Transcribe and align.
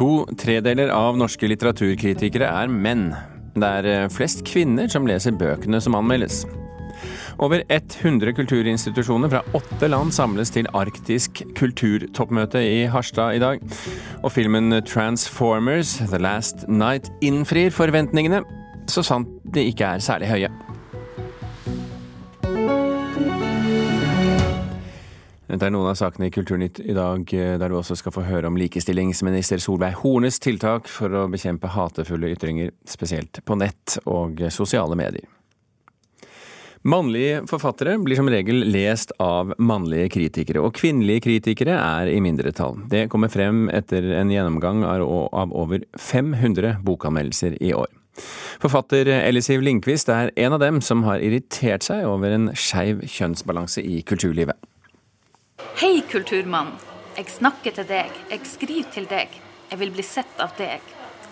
To 0.00 0.22
tredeler 0.40 0.88
av 0.96 1.18
norske 1.20 1.44
litteraturkritikere 1.50 2.46
er 2.48 2.70
menn. 2.72 3.10
Det 3.52 3.68
er 3.68 3.88
eh, 3.88 4.06
flest 4.08 4.40
kvinner 4.48 4.88
som 4.88 5.04
leser 5.04 5.34
bøkene 5.36 5.76
som 5.84 5.98
anmeldes. 5.98 6.46
Over 7.40 7.66
100 7.68 8.32
kulturinstitusjoner 8.38 9.28
fra 9.32 9.42
åtte 9.56 9.90
land 9.92 10.14
samles 10.16 10.54
til 10.56 10.68
arktisk 10.76 11.42
kulturtoppmøte 11.58 12.64
i 12.64 12.86
Harstad 12.88 13.36
i 13.36 13.44
dag. 13.44 13.60
Og 14.24 14.32
filmen 14.32 14.72
Transformers 14.88 15.98
The 16.06 16.20
Last 16.20 16.64
Night 16.68 17.12
innfrir 17.20 17.68
forventningene, 17.68 18.40
så 18.88 19.04
sant 19.04 19.28
de 19.52 19.68
ikke 19.68 19.84
er 19.98 20.04
særlig 20.04 20.32
høye. 20.32 20.69
Dette 25.50 25.66
er 25.66 25.72
noen 25.74 25.90
av 25.90 25.96
sakene 25.98 26.28
i 26.28 26.30
Kulturnytt 26.30 26.78
i 26.84 26.94
dag, 26.94 27.24
eh, 27.34 27.56
der 27.58 27.72
du 27.72 27.74
også 27.74 27.96
skal 27.98 28.14
få 28.14 28.22
høre 28.22 28.46
om 28.46 28.58
likestillingsminister 28.60 29.58
Solveig 29.58 29.96
Hornes 30.04 30.38
tiltak 30.38 30.86
for 30.86 31.10
å 31.10 31.26
bekjempe 31.32 31.72
hatefulle 31.74 32.30
ytringer, 32.36 32.70
spesielt 32.86 33.42
på 33.42 33.58
nett 33.58 33.98
og 34.06 34.38
sosiale 34.54 34.94
medier. 34.94 35.26
Mannlige 36.86 37.42
forfattere 37.50 37.98
blir 38.00 38.16
som 38.16 38.30
regel 38.30 38.62
lest 38.70 39.10
av 39.20 39.50
mannlige 39.58 40.08
kritikere, 40.14 40.62
og 40.62 40.78
kvinnelige 40.78 41.26
kritikere 41.26 41.74
er 41.76 42.08
i 42.08 42.22
mindretall. 42.24 42.78
Det 42.88 43.08
kommer 43.10 43.28
frem 43.28 43.66
etter 43.74 44.06
en 44.16 44.30
gjennomgang 44.32 44.86
av 44.86 45.52
over 45.52 45.82
500 45.98 46.78
bokanmeldelser 46.86 47.58
i 47.60 47.74
år. 47.74 47.90
Forfatter 48.62 49.10
Ellisiv 49.18 49.60
Lindqvist 49.66 50.08
er 50.14 50.30
en 50.36 50.54
av 50.56 50.62
dem 50.62 50.80
som 50.80 51.02
har 51.04 51.20
irritert 51.20 51.84
seg 51.84 52.06
over 52.06 52.32
en 52.38 52.52
skeiv 52.54 53.02
kjønnsbalanse 53.02 53.82
i 53.82 54.00
kulturlivet. 54.06 54.56
Hei, 55.78 56.02
kulturmann. 56.10 56.72
Jeg 57.14 57.30
snakker 57.30 57.74
til 57.76 57.86
deg. 57.86 58.10
Jeg 58.30 58.46
skriver 58.48 58.88
til 58.90 59.04
deg. 59.10 59.36
Jeg 59.70 59.78
vil 59.78 59.92
bli 59.94 60.02
sett 60.02 60.40
av 60.42 60.50
deg. 60.58 60.82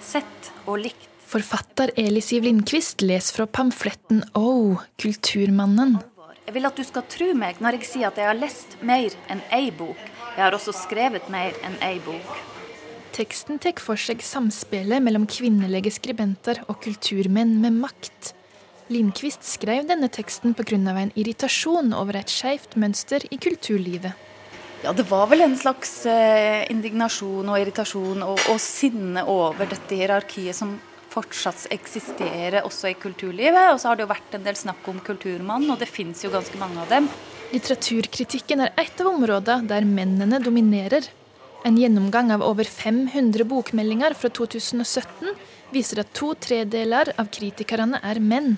Sett 0.05 0.51
og 0.65 0.79
likt. 0.85 1.09
Forfatter 1.29 1.91
Eli 1.99 2.23
Siv 2.25 2.47
Lindqvist 2.47 3.03
leser 3.03 3.41
fra 3.41 3.47
pamfletten 3.51 4.23
Oh, 4.39 4.79
kulturmannen. 5.03 5.99
Jeg 6.47 6.55
vil 6.55 6.69
at 6.71 6.79
du 6.79 6.85
skal 6.87 7.05
tro 7.11 7.33
meg 7.37 7.59
når 7.61 7.81
jeg 7.81 7.91
sier 7.91 8.09
at 8.09 8.21
jeg 8.21 8.31
har 8.31 8.39
lest 8.39 8.79
mer 8.81 9.17
enn 9.29 9.43
ei 9.53 9.73
bok. 9.75 9.99
Jeg 10.37 10.41
har 10.45 10.57
også 10.57 10.73
skrevet 10.77 11.27
mer 11.35 11.59
enn 11.67 11.75
ei 11.85 11.99
bok. 12.07 12.31
Teksten 13.19 13.59
tar 13.59 13.83
for 13.83 13.99
seg 13.99 14.23
samspillet 14.23 15.03
mellom 15.03 15.27
kvinnelige 15.29 15.91
skribenter 15.99 16.63
og 16.69 16.79
kulturmenn 16.87 17.59
med 17.61 17.83
makt. 17.83 18.33
Lindqvist 18.89 19.45
skrev 19.45 19.85
denne 19.91 20.09
teksten 20.09 20.55
pga. 20.55 20.79
en 20.79 21.13
irritasjon 21.15 21.93
over 21.93 22.17
et 22.17 22.31
skeivt 22.31 22.77
mønster 22.77 23.21
i 23.31 23.37
kulturlivet. 23.37 24.15
Ja, 24.85 24.93
det 24.95 25.09
var 25.11 25.27
vel 25.27 25.43
en 25.43 25.57
slags 25.59 26.07
eh, 26.07 26.63
indignasjon 26.71 27.49
og 27.51 27.59
irritasjon 27.59 28.23
og, 28.23 28.39
og 28.53 28.61
sinne 28.63 29.25
over 29.27 29.67
dette 29.67 29.97
hierarkiet 29.99 30.55
som 30.55 30.77
fortsatt 31.11 31.67
eksisterer 31.75 32.63
også 32.63 32.93
i 32.93 32.99
kulturlivet. 32.99 33.73
Og 33.73 33.81
så 33.83 33.91
har 33.91 33.99
det 33.99 34.07
jo 34.07 34.13
vært 34.13 34.37
en 34.39 34.47
del 34.47 34.59
snakk 34.59 34.87
om 34.91 35.01
kulturmann, 35.03 35.67
og 35.73 35.81
det 35.83 35.91
fins 35.91 36.23
jo 36.23 36.31
ganske 36.31 36.61
mange 36.61 36.79
av 36.85 36.93
dem. 36.93 37.09
Litteraturkritikken 37.51 38.63
er 38.67 38.75
et 38.79 39.03
av 39.03 39.11
områdene 39.11 39.67
der 39.71 39.89
mennene 39.89 40.39
dominerer. 40.45 41.09
En 41.67 41.79
gjennomgang 41.81 42.31
av 42.37 42.45
over 42.47 42.69
500 42.71 43.49
bokmeldinger 43.51 44.15
fra 44.15 44.31
2017 44.31 45.35
viser 45.75 46.05
at 46.05 46.15
to 46.15 46.31
tredeler 46.39 47.11
av 47.19 47.33
kritikerne 47.35 47.99
er 47.99 48.23
menn 48.23 48.55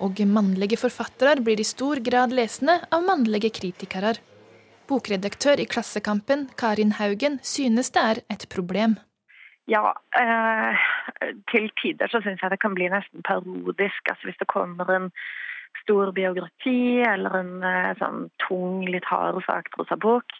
og 0.00 0.22
mannlige 0.30 0.78
forfattere 0.80 1.36
blir 1.44 1.60
i 1.60 1.66
stor 1.66 2.00
grad 2.00 2.32
lesende 2.32 2.78
av 2.94 3.04
mannlige 3.04 3.50
kritikere. 3.52 4.14
Bokredaktør 4.88 5.60
i 5.60 5.66
Klassekampen, 5.68 6.48
Karin 6.58 6.96
Haugen, 6.98 7.38
synes 7.42 7.92
det 7.94 8.02
er 8.02 8.20
et 8.32 8.48
problem. 8.52 8.96
Ja, 9.68 9.92
eh, 10.16 10.86
til 11.52 11.68
tider 11.82 12.08
så 12.08 12.22
syns 12.24 12.40
jeg 12.40 12.54
det 12.54 12.60
kan 12.62 12.74
bli 12.76 12.88
nesten 12.88 13.22
parodisk. 13.22 14.00
Altså 14.08 14.30
Hvis 14.30 14.40
det 14.40 14.48
kommer 14.48 14.88
en 14.94 15.10
stor 15.82 16.12
biografi 16.16 17.02
eller 17.04 17.36
en 17.42 17.52
eh, 17.62 17.92
sånn 18.00 18.28
tung, 18.46 18.86
litt 18.88 19.04
hard 19.04 19.42
sakprosabok, 19.44 20.32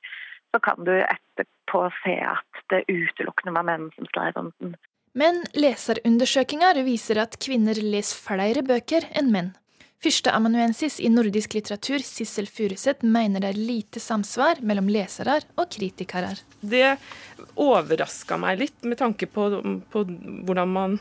så 0.49 0.61
kan 0.65 0.81
du 0.89 0.95
etterpå 0.97 1.85
se 2.03 2.17
at 2.25 2.63
det 2.73 2.87
utelukkende 2.89 3.53
var 3.57 3.69
menn 3.69 3.91
som 3.97 4.09
skrev 4.09 4.41
om 4.41 4.53
den. 4.63 4.77
Men 5.19 5.43
leserundersøkelser 5.57 6.81
viser 6.87 7.21
at 7.21 7.37
kvinner 7.43 7.77
leser 7.77 8.21
flere 8.23 8.65
bøker 8.65 9.09
enn 9.19 9.33
menn. 9.35 9.53
Førsteamanuensis 9.99 11.01
i 11.03 11.09
nordisk 11.11 11.57
litteratur, 11.57 11.99
Sissel 12.07 12.47
Furuseth, 12.47 13.03
mener 13.03 13.43
det 13.43 13.49
er 13.51 13.59
lite 13.59 13.99
samsvar 13.99 14.61
mellom 14.63 14.87
lesere 14.95 15.41
og 15.59 15.67
kritikere. 15.75 16.37
Det 16.61 16.93
overraska 17.59 18.39
meg 18.39 18.61
litt, 18.63 18.79
med 18.87 19.01
tanke 19.01 19.27
på, 19.27 19.49
på 19.91 20.05
hvordan 20.47 20.71
man 20.77 20.97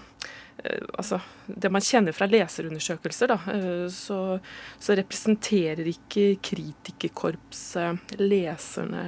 eh, 0.63 0.81
Altså, 0.97 1.21
det 1.45 1.69
man 1.69 1.85
kjenner 1.85 2.17
fra 2.17 2.25
leserundersøkelser, 2.31 3.29
da, 3.35 3.37
eh, 3.53 3.85
så, 3.93 4.39
så 4.81 4.97
representerer 4.97 5.85
ikke 5.93 6.31
kritikerkorpset 6.49 8.17
leserne 8.17 9.05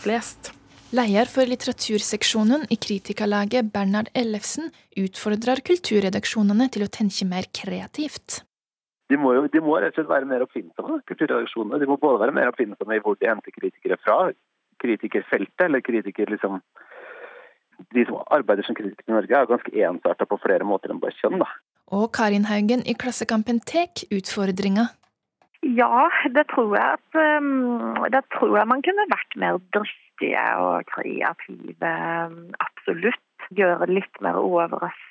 flest. 0.00 0.54
Leder 0.96 1.28
for 1.30 1.46
litteraturseksjonen 1.46 2.64
i 2.72 2.76
Kritikerlaget, 2.80 3.68
Bernhard 3.70 4.08
Ellefsen, 4.16 4.72
utfordrer 4.98 5.60
kulturredaksjonene 5.62 6.72
til 6.72 6.88
å 6.88 6.90
tenke 6.90 7.28
mer 7.28 7.46
kreativt. 7.54 8.40
De 9.10 9.18
må, 9.18 9.32
jo, 9.34 9.46
de 9.50 9.62
må 9.64 9.78
rett 9.82 9.96
og 9.96 9.98
slett 9.98 10.10
være 10.10 10.28
mer 10.30 10.44
oppfinnsomme, 10.44 11.00
kulturredaksjonene. 11.10 11.80
De 11.82 11.88
må 11.90 11.96
både 11.98 12.22
være 12.22 12.34
mer 12.36 12.52
oppfinnsomme 12.52 12.94
i 12.94 13.02
hvor 13.02 13.18
de 13.18 13.26
henter 13.26 13.54
kritikere 13.56 13.98
fra, 14.04 14.30
kritikerfeltet, 14.82 15.66
eller 15.66 15.82
kritiker 15.84 16.30
liksom 16.30 16.62
De 17.96 18.02
som 18.04 18.20
arbeider 18.28 18.66
som 18.66 18.76
kritikere 18.76 19.08
i 19.08 19.14
Norge, 19.16 19.36
er 19.36 19.48
ganske 19.48 19.70
ensarta 19.88 20.26
på 20.28 20.36
flere 20.42 20.66
måter 20.68 20.92
enn 20.92 21.00
bare 21.00 21.16
kjønn, 21.16 21.40
da. 21.40 21.48
Og 21.96 22.10
Karin 22.14 22.44
Haugen 22.46 22.84
i 22.86 22.92
Klassekampen 22.94 23.58
tek 23.66 24.04
utfordringa. 24.12 24.90
Ja, 25.64 26.06
det 26.36 26.44
tror 26.52 26.76
jeg 26.76 26.98
at 26.98 27.40
um, 27.40 27.96
det 28.12 28.20
tror 28.36 28.58
jeg 28.58 28.68
man 28.68 28.84
kunne 28.84 29.08
vært 29.10 29.36
mer 29.40 29.58
dristige 29.74 30.44
og 30.60 30.86
kreative. 30.92 31.94
Um, 32.28 32.52
absolutt. 32.60 33.24
Gjøre 33.56 33.88
litt 33.90 34.20
mer 34.22 34.38
overraskende 34.38 35.09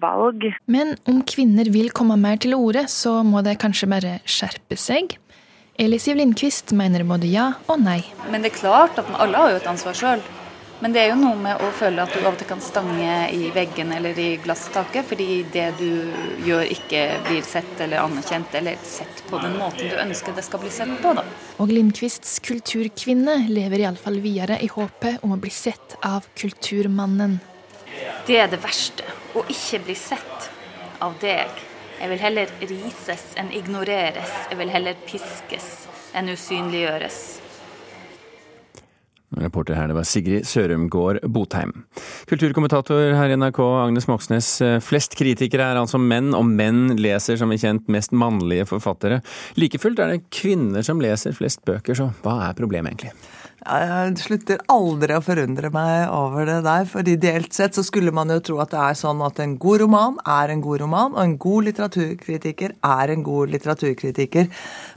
valg. 0.00 0.46
Men 0.66 0.96
om 1.06 1.22
kvinner 1.22 1.70
vil 1.70 1.90
komme 1.90 2.16
mer 2.16 2.36
til 2.36 2.54
orde, 2.54 2.86
så 2.88 3.22
må 3.22 3.42
de 3.42 3.56
kanskje 3.56 3.88
bare 3.88 4.18
skjerpe 4.24 4.76
seg? 4.76 5.16
Elisiv 5.80 6.16
Lindqvist 6.16 6.72
mener 6.72 7.04
både 7.04 7.26
ja 7.26 7.54
og 7.66 7.80
nei. 7.80 8.02
Men 8.30 8.42
det 8.42 8.52
er 8.52 8.60
klart 8.60 8.98
at 8.98 9.08
alle 9.16 9.36
har 9.36 9.50
jo 9.50 9.56
et 9.56 9.66
ansvar 9.70 9.96
sjøl. 9.96 10.20
Men 10.80 10.94
det 10.94 11.00
er 11.02 11.10
jo 11.10 11.16
noe 11.20 11.36
med 11.36 11.60
å 11.60 11.66
føle 11.76 12.00
at 12.00 12.14
du 12.14 12.22
av 12.22 12.30
og 12.30 12.38
til 12.40 12.48
kan 12.48 12.60
stange 12.64 13.16
i 13.36 13.50
veggen 13.52 13.92
eller 13.92 14.16
i 14.16 14.38
glasstaket, 14.40 15.04
fordi 15.10 15.42
det 15.52 15.66
du 15.76 16.08
gjør 16.46 16.64
ikke 16.72 17.02
blir 17.26 17.44
sett 17.44 17.82
eller 17.84 18.00
anerkjent 18.00 18.56
eller 18.56 18.80
sett 18.88 19.20
på 19.28 19.42
den 19.42 19.58
måten 19.60 19.92
du 19.92 19.98
ønsker 20.00 20.32
det 20.36 20.46
skal 20.46 20.64
bli 20.64 20.72
sett 20.72 20.94
på. 21.02 21.12
da. 21.18 21.26
Og 21.60 21.68
Lindqvists 21.68 22.38
kulturkvinne 22.48 23.42
lever 23.52 23.84
iallfall 23.84 24.22
videre 24.24 24.56
i 24.64 24.72
håpet 24.72 25.20
om 25.20 25.36
å 25.36 25.40
bli 25.40 25.52
sett 25.52 25.98
av 26.00 26.24
kulturmannen. 26.40 27.36
Det 28.26 28.38
er 28.38 28.48
det 28.52 28.60
verste. 28.62 29.06
Å 29.36 29.44
ikke 29.50 29.82
bli 29.86 29.96
sett 29.98 30.50
av 31.00 31.16
deg. 31.22 31.66
Jeg 32.00 32.08
vil 32.12 32.22
heller 32.22 32.52
rises 32.64 33.26
enn 33.40 33.52
ignoreres. 33.52 34.32
Jeg 34.50 34.58
vil 34.60 34.72
heller 34.72 34.98
piskes 35.06 35.70
enn 36.16 36.32
usynliggjøres. 36.32 37.20
Reporter 39.38 39.76
her, 39.78 39.86
det 39.86 39.94
var 39.94 40.06
Sigrid 40.08 40.46
Sørumgård 40.48 41.20
Botheim. 41.30 41.70
Kulturkommentator 42.26 43.12
her 43.14 43.30
i 43.30 43.36
NRK, 43.38 43.60
Agnes 43.84 44.08
Moxnes. 44.10 44.48
Flest 44.82 45.14
kritikere 45.18 45.68
er 45.70 45.78
altså 45.78 46.00
menn, 46.02 46.32
og 46.34 46.48
menn 46.48 46.96
leser 46.98 47.38
som 47.38 47.52
vi 47.52 47.60
kjent 47.62 47.86
mest 47.94 48.10
mannlige 48.10 48.66
forfattere. 48.72 49.20
Like 49.60 49.78
fullt 49.78 50.02
er 50.02 50.16
det 50.16 50.24
kvinner 50.34 50.82
som 50.86 51.02
leser 51.02 51.36
flest 51.36 51.62
bøker, 51.68 51.94
så 51.94 52.10
hva 52.24 52.40
er 52.48 52.58
problemet 52.58 52.96
egentlig? 52.96 53.14
Jeg 53.60 54.14
slutter 54.22 54.62
aldri 54.72 55.12
å 55.18 55.22
forundre 55.24 55.68
meg 55.74 56.08
over 56.16 56.48
det 56.48 56.60
der, 56.64 56.86
for 56.88 57.04
ideelt 57.04 57.52
sett 57.52 57.76
så 57.76 57.84
skulle 57.84 58.14
man 58.16 58.32
jo 58.32 58.38
tro 58.40 58.56
at 58.62 58.72
det 58.72 58.80
er 58.80 58.96
sånn 58.96 59.20
at 59.26 59.42
en 59.44 59.58
god 59.60 59.84
roman 59.84 60.16
er 60.24 60.54
en 60.54 60.64
god 60.64 60.80
roman, 60.80 61.12
og 61.12 61.20
en 61.22 61.36
god 61.40 61.68
litteraturkritiker 61.68 62.74
er 62.80 63.12
en 63.12 63.24
god 63.26 63.52
litteraturkritiker. 63.52 64.48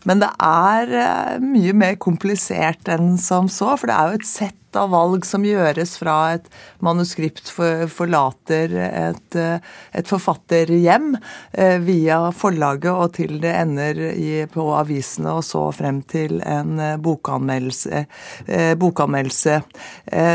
Men 0.07 0.24
det 0.24 0.31
er 0.48 0.98
eh, 1.04 1.38
mye 1.44 1.75
mer 1.75 2.00
komplisert 2.00 2.88
enn 2.94 3.18
som 3.19 3.51
så, 3.51 3.75
for 3.75 3.92
det 3.92 4.00
er 4.00 4.13
jo 4.13 4.21
et 4.21 4.30
sett 4.31 4.60
av 4.79 4.91
valg 4.93 5.25
som 5.27 5.45
gjøres 5.45 5.95
fra 5.99 6.17
et 6.35 6.49
manuskript 6.83 7.49
forlater 7.93 8.75
et, 8.77 9.35
eh, 9.39 9.73
et 9.93 10.09
forfatterhjem 10.09 11.13
eh, 11.51 11.77
via 11.83 12.19
forlaget 12.35 12.91
og 12.91 13.15
til 13.17 13.39
det 13.43 13.53
ender 13.61 14.01
i, 14.13 14.45
på 14.51 14.67
avisene 14.77 15.37
og 15.39 15.43
så 15.47 15.65
frem 15.75 16.01
til 16.09 16.41
en 16.41 16.79
eh, 16.79 16.95
bokanmeldelse. 17.01 18.05
bokanmeldelse. 18.79 19.59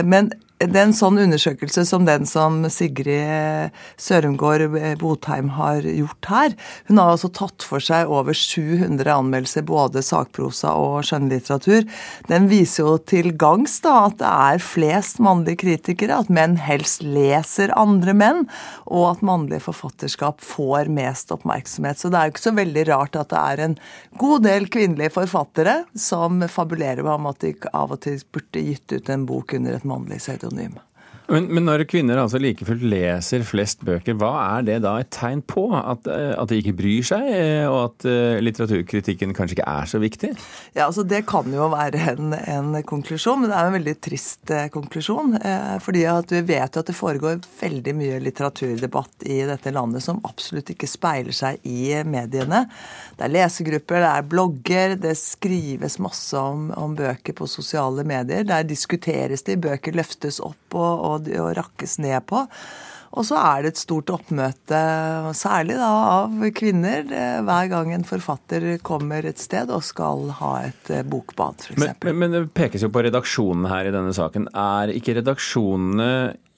Men 0.04 0.30
det 0.58 0.74
er 0.74 0.88
en 0.88 0.96
sånn 0.96 1.20
undersøkelse 1.22 1.84
som 1.86 2.02
den 2.06 2.24
som 2.26 2.64
Sigrid 2.72 3.74
Sørumgård 4.00 4.64
Botheim 4.98 5.52
har 5.54 5.86
gjort 5.86 6.26
her. 6.26 6.56
Hun 6.88 6.98
har 6.98 7.12
altså 7.12 7.30
tatt 7.30 7.62
for 7.62 7.82
seg 7.84 8.10
over 8.10 8.34
700 8.34 9.06
anmeldelser, 9.06 9.62
både 9.68 10.02
sakprosa 10.02 10.72
og 10.74 11.06
skjønnlitteratur. 11.06 11.86
Den 12.26 12.48
viser 12.50 12.88
jo 12.88 12.96
til 12.98 13.30
gangs 13.38 13.76
da 13.84 14.08
at 14.08 14.18
det 14.18 14.32
er 14.48 14.64
flest 14.64 15.22
mannlige 15.22 15.60
kritikere, 15.62 16.18
at 16.24 16.32
menn 16.32 16.58
helst 16.58 17.06
leser 17.06 17.70
andre 17.78 18.16
menn, 18.18 18.42
og 18.90 19.12
at 19.12 19.24
mannlige 19.26 19.62
forfatterskap 19.68 20.42
får 20.42 20.90
mest 20.90 21.30
oppmerksomhet. 21.34 22.02
Så 22.02 22.10
det 22.10 22.18
er 22.18 22.26
jo 22.26 22.34
ikke 22.34 22.46
så 22.48 22.54
veldig 22.58 22.86
rart 22.90 23.20
at 23.20 23.30
det 23.30 23.44
er 23.44 23.64
en 23.68 23.78
god 24.18 24.42
del 24.48 24.66
kvinnelige 24.66 25.14
forfattere 25.20 25.84
som 25.94 26.42
fabulerer 26.50 27.06
om 27.06 27.30
at 27.30 27.46
de 27.46 27.54
av 27.70 27.94
og 27.94 28.02
til 28.02 28.18
burde 28.34 28.66
gitt 28.72 28.90
ut 28.90 29.14
en 29.14 29.28
bok 29.28 29.54
under 29.54 29.78
et 29.78 29.86
mannlig 29.86 30.18
pseudonym. 30.18 30.47
name 30.50 30.80
Men, 31.28 31.44
men, 31.52 31.66
når 31.68 31.84
kvinner 31.88 32.16
altså 32.22 32.38
like 32.40 32.64
fullt 32.64 32.84
leser 32.88 33.42
flest 33.44 33.82
bøker, 33.84 34.16
hva 34.16 34.30
er 34.56 34.62
det 34.64 34.78
da 34.84 34.94
et 35.02 35.10
tegn 35.12 35.42
på? 35.44 35.66
At, 35.76 36.08
eh, 36.08 36.32
at 36.32 36.48
de 36.48 36.60
ikke 36.62 36.76
bryr 36.78 37.04
seg, 37.04 37.26
eh, 37.28 37.66
og 37.68 37.82
at 37.82 38.06
uh, 38.08 38.38
litteraturkritikken 38.40 39.34
kanskje 39.36 39.58
ikke 39.58 39.68
er 39.68 39.90
så 39.90 40.00
viktig? 40.00 40.30
Ja, 40.72 40.86
altså 40.86 41.04
Det 41.04 41.26
kan 41.28 41.52
jo 41.52 41.68
være 41.74 42.14
en, 42.14 42.32
en 42.32 42.78
konklusjon, 42.88 43.42
men 43.42 43.52
det 43.52 43.58
er 43.58 43.68
en 43.68 43.76
veldig 43.76 43.94
trist 44.04 44.54
konklusjon. 44.72 45.36
Fordi 45.84 46.04
at 46.08 46.32
vi 46.32 46.40
vet 46.48 46.76
jo 46.76 46.82
at 46.82 46.88
det 46.88 46.96
foregår 46.96 47.42
veldig 47.60 47.94
mye 47.98 48.22
litteraturdebatt 48.24 49.26
i 49.28 49.42
dette 49.48 49.72
landet 49.74 50.04
som 50.04 50.22
absolutt 50.28 50.72
ikke 50.72 50.88
speiler 50.88 51.36
seg 51.36 51.60
i 51.68 51.92
mediene. 52.08 52.64
Det 53.18 53.26
er 53.26 53.34
lesegrupper, 53.34 54.00
det 54.00 54.14
er 54.14 54.28
blogger, 54.32 54.96
det 55.04 55.14
skrives 55.20 55.98
masse 56.02 56.40
om, 56.40 56.70
om 56.78 56.96
bøker 56.96 57.36
på 57.36 57.50
sosiale 57.50 58.06
medier. 58.08 58.48
Der 58.48 58.64
diskuteres 58.68 59.44
de, 59.44 59.58
bøker 59.60 59.96
løftes 59.98 60.40
opp 60.40 60.78
og, 60.78 61.04
og 61.08 61.17
og, 61.18 61.50
rakkes 61.58 61.98
ned 62.04 62.22
på. 62.28 62.44
Og 63.18 63.24
så 63.24 63.38
er 63.40 63.64
det 63.64 63.70
et 63.72 63.80
stort 63.80 64.10
oppmøte, 64.12 64.80
særlig 65.36 65.78
da 65.80 65.88
av 66.20 66.42
kvinner, 66.54 67.06
hver 67.46 67.70
gang 67.72 67.94
en 67.96 68.04
forfatter 68.06 68.66
kommer 68.84 69.24
et 69.24 69.40
sted 69.40 69.72
og 69.72 69.80
skal 69.86 70.28
ha 70.42 70.50
et 70.66 70.92
eh, 70.92 71.06
bokbad, 71.08 71.64
f.eks. 71.64 71.80
Men, 72.04 72.18
men 72.20 72.36
det 72.36 72.42
pekes 72.56 72.84
jo 72.84 72.92
på 72.92 73.06
redaksjonen 73.08 73.64
her 73.72 73.88
i 73.88 73.94
denne 73.94 74.12
saken. 74.16 74.50
Er 74.52 74.92
ikke 74.92 75.16
redaksjonene 75.22 76.10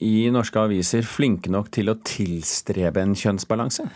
i 0.03 0.27
norske 0.33 0.59
aviser 0.59 1.07
flinke 1.07 1.53
nok 1.53 1.71
til 1.71 1.93
å 1.93 1.99
tilstrebe 2.03 2.99
en 2.99 3.15
kjønnsbalanse? 3.15 3.87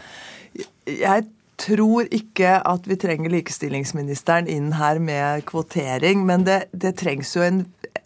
Jeg 0.88 1.28
tror 1.62 2.10
ikke 2.14 2.58
at 2.68 2.88
vi 2.90 2.98
trenger 3.00 3.34
likestillingsministeren 3.34 4.50
inn 4.52 4.74
her 4.80 5.00
med 5.00 5.46
kvotering, 5.50 6.26
men 6.28 6.48
det, 6.48 6.66
det 6.76 6.98
trengs 7.02 7.36
jo 7.38 7.46
en 7.46 7.64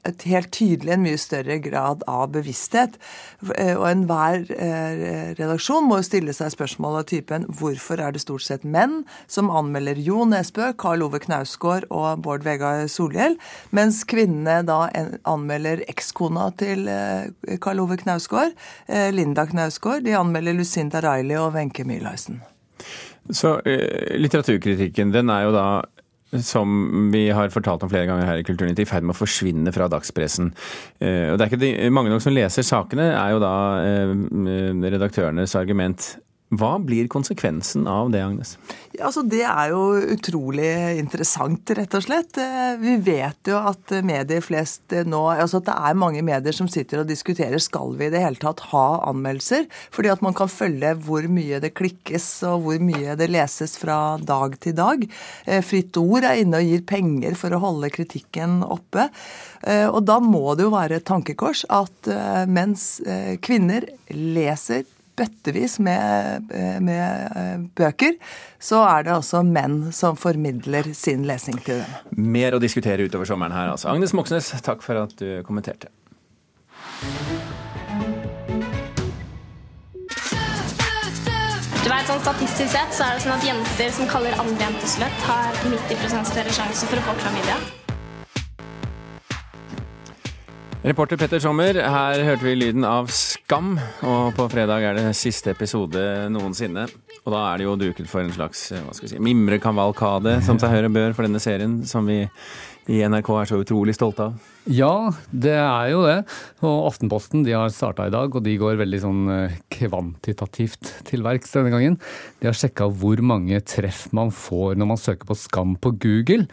et 0.08 0.24
helt 0.30 0.50
tydelig 0.56 0.94
en 0.94 1.04
mye 1.04 1.20
større 1.20 1.58
grad 1.64 2.04
av 2.10 2.30
bevissthet. 2.34 2.96
Eh, 3.56 3.76
og 3.76 3.86
enhver 3.90 4.46
eh, 4.56 5.34
redaksjon 5.38 5.88
må 5.88 6.00
jo 6.00 6.08
stille 6.08 6.36
seg 6.36 6.54
spørsmål 6.54 7.02
av 7.02 7.08
typen 7.12 7.48
hvorfor 7.60 8.02
er 8.04 8.16
det 8.16 8.24
stort 8.24 8.46
sett 8.46 8.64
menn 8.64 9.04
som 9.28 9.52
anmelder 9.52 10.00
Jo 10.04 10.26
Nesbø, 10.30 10.72
Karl 10.80 11.04
Ove 11.06 11.22
Knausgård 11.24 11.90
og 11.90 12.24
Bård 12.26 12.48
Vegar 12.48 12.86
Solhjell, 12.92 13.38
mens 13.76 14.04
kvinnene 14.10 14.62
da 14.68 14.82
anmelder 15.30 15.84
ekskona 15.92 16.50
til 16.60 16.88
eh, 16.92 17.58
Karl 17.64 17.84
Ove 17.84 18.00
Knausgård, 18.00 18.56
Linda 19.14 19.46
Knausgård. 19.50 20.06
De 20.06 20.16
anmelder 20.18 20.56
Lucinda 20.58 21.02
Riley 21.04 21.38
og 21.40 21.54
Wenche 21.58 21.86
Myhlaisen. 21.88 22.40
Så 23.30 23.60
litteraturkritikken, 23.66 25.14
den 25.14 25.30
er 25.30 25.48
jo 25.48 25.56
da 25.56 25.70
som 26.46 27.12
vi 27.12 27.30
har 27.34 27.50
fortalt 27.50 27.84
om 27.84 27.90
flere 27.90 28.06
ganger 28.10 28.28
her 28.28 28.42
i 28.42 28.46
Kulturnytt, 28.46 28.80
i 28.82 28.88
ferd 28.88 29.06
med 29.06 29.16
å 29.16 29.20
forsvinne 29.20 29.74
fra 29.74 29.90
dagspressen. 29.90 30.52
Eh, 31.02 31.32
og 31.32 31.40
det 31.40 31.46
er 31.46 31.50
ikke 31.50 31.62
de, 31.64 31.72
Mange 31.94 32.14
nok 32.14 32.24
som 32.24 32.36
leser 32.36 32.66
sakene, 32.66 33.10
er 33.16 33.34
jo 33.34 33.42
da 33.42 33.54
eh, 33.82 34.14
redaktørenes 34.94 35.56
argument. 35.58 36.12
Hva 36.50 36.80
blir 36.82 37.06
konsekvensen 37.08 37.86
av 37.86 38.08
det, 38.10 38.24
Agnes? 38.26 38.56
Ja, 38.96 39.06
altså 39.06 39.22
Det 39.22 39.44
er 39.46 39.70
jo 39.70 39.84
utrolig 40.16 40.70
interessant, 40.98 41.70
rett 41.78 41.94
og 41.94 42.02
slett. 42.08 42.40
Eh, 42.42 42.74
vi 42.82 42.96
vet 43.06 43.52
jo 43.52 43.60
at 43.70 43.94
medier 44.02 44.42
flest 44.42 44.96
nå 45.06 45.22
altså 45.30 45.60
at 45.62 45.68
det 45.70 45.76
er 45.92 46.00
mange 46.02 46.24
medier 46.26 46.56
som 46.58 46.70
sitter 46.72 47.04
og 47.04 47.12
diskuterer 47.12 47.62
skal 47.62 47.94
vi 48.00 48.08
i 48.10 48.14
det 48.14 48.24
hele 48.24 48.42
tatt 48.42 48.66
ha 48.72 48.88
anmeldelser. 49.12 49.70
Fordi 49.94 50.10
at 50.16 50.26
man 50.26 50.34
kan 50.34 50.50
følge 50.50 50.96
hvor 51.06 51.30
mye 51.30 51.62
det 51.62 51.76
klikkes 51.78 52.28
og 52.50 52.66
hvor 52.66 52.82
mye 52.82 53.14
det 53.20 53.30
leses 53.30 53.78
fra 53.78 54.18
dag 54.18 54.58
til 54.58 54.74
dag. 54.82 55.06
Eh, 55.46 55.62
Fritt 55.62 56.02
Ord 56.02 56.26
er 56.26 56.42
inne 56.42 56.64
og 56.64 56.74
gir 56.74 56.86
penger 56.90 57.38
for 57.38 57.54
å 57.54 57.62
holde 57.62 57.94
kritikken 57.94 58.64
oppe. 58.66 59.12
Eh, 59.62 59.86
og 59.86 60.02
da 60.10 60.18
må 60.18 60.58
det 60.58 60.66
jo 60.66 60.74
være 60.74 60.98
et 60.98 61.06
tankekors 61.06 61.68
at 61.70 62.10
mens 62.50 62.96
kvinner 63.44 63.86
leser 64.10 64.88
bøttevis 65.20 65.78
med, 65.84 66.50
med, 66.84 67.30
eh, 67.36 67.56
bøker, 67.80 68.18
så 68.60 68.82
er 68.88 69.08
det 69.08 69.16
altså 69.18 69.44
menn 69.46 69.92
som 69.96 70.18
formidler 70.20 70.92
sin 70.98 71.28
lesing 71.30 71.60
til 71.66 71.84
dem. 71.84 72.26
Mer 72.32 72.58
å 72.58 72.64
diskutere 72.64 73.08
utover 73.08 73.30
sommeren 73.30 73.56
her, 73.56 73.72
altså. 73.76 73.92
Agnes 73.94 74.16
Moxnes, 74.16 74.52
takk 74.66 74.84
for 74.86 75.04
at 75.04 75.16
du 75.20 75.42
kommenterte. 75.48 75.92
Du 81.80 81.88
vet, 81.88 82.06
sånn 82.06 82.20
Statistisk 82.22 82.74
sett 82.74 82.92
så 82.94 83.08
er 83.08 83.16
det 83.18 83.24
sånn 83.24 83.38
at 83.38 83.46
jenter 83.48 83.94
som 83.96 84.10
kaller 84.12 84.36
andre 84.42 84.68
jenter 84.68 84.96
sløtt, 84.98 85.28
har 85.30 85.62
90% 85.64 86.34
større 86.34 86.56
sjanse 86.60 86.90
for 86.92 87.02
å 87.02 87.06
få 87.08 87.20
klamydia. 87.24 87.79
Reporter 90.80 91.18
Petter 91.20 91.42
Sommer, 91.44 91.76
her 91.76 92.22
hørte 92.24 92.46
vi 92.46 92.54
lyden 92.56 92.86
av 92.88 93.10
Skam, 93.12 93.74
og 94.08 94.30
på 94.38 94.46
fredag 94.48 94.86
er 94.88 94.96
det 94.96 95.10
siste 95.20 95.52
episode 95.52 96.00
noensinne. 96.32 96.86
Og 97.26 97.34
da 97.34 97.42
er 97.50 97.60
det 97.60 97.66
jo 97.66 97.74
duket 97.82 98.08
for 98.08 98.24
en 98.24 98.32
slags 98.32 98.62
hva 98.72 98.96
skal 98.96 99.10
vi 99.10 99.12
si, 99.12 99.20
mimrekavalkade, 99.28 100.38
som 100.48 100.56
seg 100.62 100.72
hør 100.72 100.88
bør, 100.96 101.12
for 101.18 101.28
denne 101.28 101.44
serien, 101.44 101.82
som 101.84 102.08
vi 102.08 102.22
i 102.90 103.04
NRK 103.04 103.28
er 103.36 103.52
så 103.52 103.60
utrolig 103.60 103.94
stolte 103.98 104.30
av. 104.30 104.48
Ja, 104.72 105.12
det 105.30 105.58
er 105.60 105.92
jo 105.92 106.02
det. 106.08 106.18
Og 106.64 106.88
Aftenposten 106.88 107.44
de 107.46 107.54
har 107.60 107.70
starta 107.76 108.08
i 108.08 108.16
dag, 108.16 108.32
og 108.32 108.48
de 108.48 108.56
går 108.64 108.80
veldig 108.80 109.04
sånn 109.04 109.22
eh, 109.36 109.62
kvantitativt 109.76 110.96
til 111.12 111.28
verks 111.28 111.58
denne 111.58 111.76
gangen. 111.76 112.00
De 112.40 112.50
har 112.50 112.58
sjekka 112.58 112.88
hvor 112.88 113.20
mange 113.20 113.60
treff 113.68 114.08
man 114.16 114.32
får 114.32 114.80
når 114.80 114.96
man 114.96 115.02
søker 115.02 115.28
på 115.28 115.38
Skam 115.44 115.76
på 115.76 115.92
Google. 116.00 116.48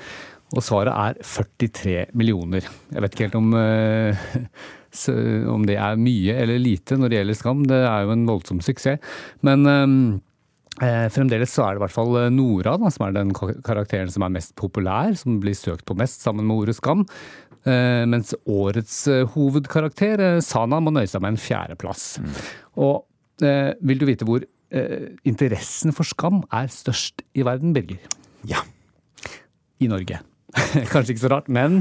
Og 0.54 0.62
svaret 0.62 0.94
er 0.94 1.16
43 1.26 1.96
millioner. 2.14 2.66
Jeg 2.92 3.02
vet 3.02 3.14
ikke 3.14 3.26
helt 3.26 3.38
om, 3.40 3.54
eh, 3.58 4.28
om 5.54 5.64
det 5.66 5.78
er 5.82 5.98
mye 5.98 6.36
eller 6.44 6.62
lite 6.62 6.98
når 6.98 7.10
det 7.10 7.18
gjelder 7.18 7.38
Skam. 7.40 7.64
Det 7.66 7.80
er 7.82 8.04
jo 8.06 8.12
en 8.14 8.28
voldsom 8.28 8.60
suksess. 8.62 9.02
Men 9.46 9.66
eh, 9.72 9.96
eh, 10.86 11.06
fremdeles 11.10 11.50
så 11.50 11.64
er 11.66 11.74
det 11.74 11.82
i 11.82 11.84
hvert 11.86 11.96
fall 11.96 12.14
Nora 12.34 12.76
da, 12.78 12.92
som 12.94 13.08
er 13.08 13.16
den 13.16 13.34
karakteren 13.34 14.12
som 14.12 14.26
er 14.26 14.36
mest 14.36 14.54
populær, 14.60 15.16
som 15.18 15.40
blir 15.42 15.58
søkt 15.58 15.86
på 15.88 15.98
mest 15.98 16.22
sammen 16.22 16.46
med 16.46 16.62
ordet 16.62 16.78
Skam. 16.78 17.06
Mens 17.66 18.28
årets 18.46 19.08
hovedkarakter, 19.32 20.20
Sana, 20.46 20.78
må 20.78 20.92
nøye 20.94 21.08
seg 21.10 21.24
med 21.24 21.32
en 21.32 21.40
fjerdeplass. 21.42 22.04
Mm. 22.22 22.36
Og 22.86 23.42
vil 23.90 23.98
du 23.98 24.06
vite 24.06 24.28
hvor 24.28 24.46
interessen 25.26 25.90
for 25.90 26.06
Skam 26.06 26.44
er 26.54 26.70
størst 26.70 27.26
i 27.34 27.42
verden, 27.42 27.74
Birger? 27.74 27.98
Ja. 28.46 28.62
I 29.82 29.90
Norge. 29.90 30.22
Kanskje 30.92 31.14
ikke 31.14 31.24
så 31.24 31.30
rart, 31.32 31.48
men 31.52 31.80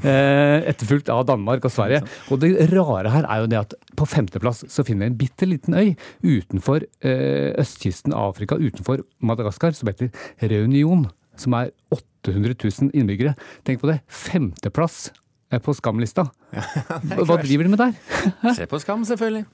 eh, 0.00 0.64
etterfulgt 0.70 1.10
av 1.12 1.26
Danmark 1.28 1.66
og 1.68 1.72
Sverige. 1.74 2.02
Og 2.32 2.40
det 2.42 2.54
rare 2.72 3.12
her 3.12 3.28
er 3.28 3.42
jo 3.42 3.50
det 3.52 3.60
at 3.60 3.76
på 3.98 4.08
femteplass 4.08 4.64
så 4.72 4.84
finner 4.86 5.06
vi 5.06 5.12
en 5.12 5.20
bitte 5.20 5.48
liten 5.48 5.76
øy 5.76 5.92
utenfor 6.24 6.86
eh, 7.04 7.52
østkysten 7.60 8.16
av 8.16 8.34
Afrika, 8.34 8.58
utenfor 8.58 9.04
Madagaskar, 9.20 9.76
som 9.76 9.92
heter 9.92 10.10
Reunion. 10.42 11.06
Som 11.36 11.52
er 11.58 11.74
800 11.92 12.56
000 12.56 12.94
innbyggere. 12.96 13.36
Tenk 13.68 13.82
på 13.82 13.90
det. 13.90 14.00
Femteplass 14.08 15.10
på 15.62 15.74
Skam-lista. 15.74 16.26
Ja, 16.56 17.22
Hva 17.26 17.36
driver 17.42 17.66
de 17.66 17.70
med 17.72 17.80
der? 17.80 17.92
Se 18.56 18.66
på 18.70 18.78
Skam, 18.82 19.04
selvfølgelig. 19.06 19.44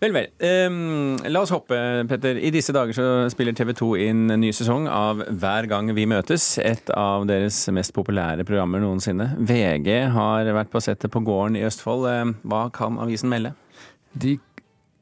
Vel, 0.00 0.14
vel. 0.14 0.28
Um, 0.70 1.16
la 1.28 1.42
oss 1.44 1.52
hoppe, 1.52 1.76
Petter. 2.08 2.38
I 2.38 2.52
disse 2.54 2.72
dager 2.74 2.96
så 2.96 3.06
spiller 3.32 3.56
TV 3.56 3.74
2 3.76 3.90
inn 4.06 4.24
en 4.32 4.40
ny 4.44 4.52
sesong 4.56 4.88
av 4.88 5.24
Hver 5.28 5.68
gang 5.70 5.90
vi 5.96 6.06
møtes. 6.08 6.54
Et 6.62 6.94
av 6.96 7.26
deres 7.28 7.58
mest 7.76 7.94
populære 7.96 8.46
programmer 8.48 8.82
noensinne. 8.84 9.32
VG 9.40 9.90
har 10.14 10.50
vært 10.56 10.72
på 10.72 10.82
settet 10.84 11.12
på 11.12 11.24
gården 11.26 11.60
i 11.60 11.66
Østfold. 11.68 12.08
Hva 12.48 12.66
kan 12.74 13.00
avisen 13.02 13.32
melde? 13.32 13.54
De 14.14 14.38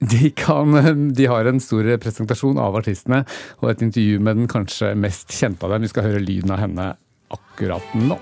de, 0.03 0.31
kan, 0.35 0.75
de, 1.17 1.27
har 1.31 1.47
en 1.47 1.61
stor 1.63 1.87
presentasjon 2.03 2.59
av 2.59 2.75
artistene 2.81 3.23
og 3.61 3.71
et 3.71 3.85
intervju 3.87 4.19
med 4.19 4.41
den 4.41 4.51
kanskje 4.51 4.95
mest 4.99 5.31
kjente 5.37 5.67
av 5.67 5.77
dem. 5.77 5.87
Vi 5.87 5.93
skal 5.93 6.09
høre 6.09 6.25
lyden 6.25 6.55
av 6.55 6.63
henne 6.65 6.89
akkurat 7.33 7.95
nå. 7.99 8.19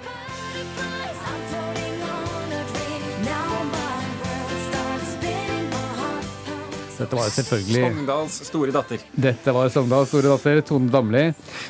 Dette 7.00 7.16
var 7.16 7.30
selvfølgelig 7.32 7.82
Sogndals 7.86 8.38
store 8.50 8.74
datter. 8.74 9.04
Dette 9.28 9.54
var 9.56 9.70
Sogndals 9.72 10.10
store 10.12 10.34
datter, 10.34 10.60
Tone 10.68 10.92
Damli. 10.92 11.24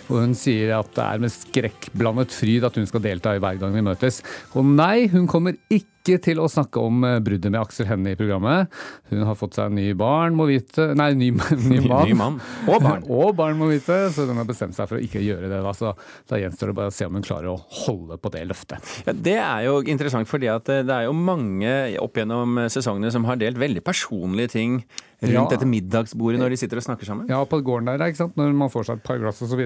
Og 0.09 0.17
hun 0.19 0.35
sier 0.39 0.75
at 0.81 0.91
det 0.97 1.05
er 1.07 1.23
med 1.23 1.35
skrekkblandet 1.35 2.35
fryd 2.35 2.67
at 2.67 2.81
hun 2.81 2.89
skal 2.91 3.05
delta 3.05 3.37
i 3.37 3.43
Hver 3.43 3.61
gang 3.63 3.77
vi 3.77 3.85
møtes. 3.87 4.21
Og 4.59 4.67
nei, 4.67 5.07
hun 5.13 5.29
kommer 5.31 5.55
ikke 5.71 6.00
ikke 6.01 6.21
til 6.25 6.41
å 6.41 6.49
snakke 6.51 6.81
om 6.83 7.05
eh, 7.05 7.19
bruddet 7.25 7.53
med 7.53 7.61
Aksel 7.61 7.89
Hennie 7.91 8.17
i 8.17 8.19
programmet. 8.19 8.73
Hun 9.11 9.25
har 9.29 9.37
fått 9.39 9.59
seg 9.59 9.69
en 9.71 9.77
ny 9.77 9.91
barn, 9.99 10.37
må 10.39 10.47
vite 10.49 10.91
Nei, 10.97 11.13
ny, 11.19 11.31
ny 11.71 11.81
mann. 11.85 12.09
Ny 12.09 12.17
mann. 12.17 12.39
Og 12.67 12.81
barn. 12.85 13.05
og 13.21 13.35
barn, 13.39 13.59
må 13.61 13.69
vite. 13.71 13.99
Så 14.15 14.27
hun 14.29 14.41
har 14.41 14.49
bestemt 14.49 14.77
seg 14.79 14.89
for 14.91 14.99
å 14.99 15.05
ikke 15.05 15.23
gjøre 15.25 15.51
det. 15.51 15.61
Da, 15.67 15.75
så 15.77 15.93
da 16.31 16.41
gjenstår 16.41 16.73
det 16.73 16.79
bare 16.81 16.93
å 16.93 16.97
se 16.97 17.09
om 17.09 17.19
hun 17.19 17.27
klarer 17.27 17.53
å 17.53 17.59
holde 17.85 18.19
på 18.21 18.33
det 18.35 18.47
løftet. 18.49 18.97
Ja, 19.07 19.17
det 19.29 19.37
er 19.43 19.69
jo 19.69 19.79
interessant, 19.85 20.31
fordi 20.31 20.51
at 20.53 20.69
det 20.71 20.97
er 20.97 21.09
jo 21.09 21.15
mange 21.17 21.77
opp 22.01 22.19
gjennom 22.19 22.65
sesongene 22.73 23.13
som 23.13 23.29
har 23.29 23.41
delt 23.41 23.61
veldig 23.61 23.85
personlige 23.85 24.57
ting 24.57 24.83
rundt 25.21 25.37
ja. 25.37 25.45
dette 25.53 25.69
middagsbordet 25.69 26.41
når 26.41 26.55
de 26.55 26.59
sitter 26.63 26.81
og 26.81 26.87
snakker 26.87 27.09
sammen? 27.09 27.29
Ja, 27.31 27.41
på 27.49 27.61
gården 27.65 27.91
der, 27.91 28.05
ikke 28.09 28.23
sant? 28.23 28.39
når 28.41 28.55
man 28.57 28.73
får 28.73 28.89
seg 28.89 29.01
et 29.01 29.07
par 29.07 29.21
glass 29.21 29.43
osv. 29.45 29.61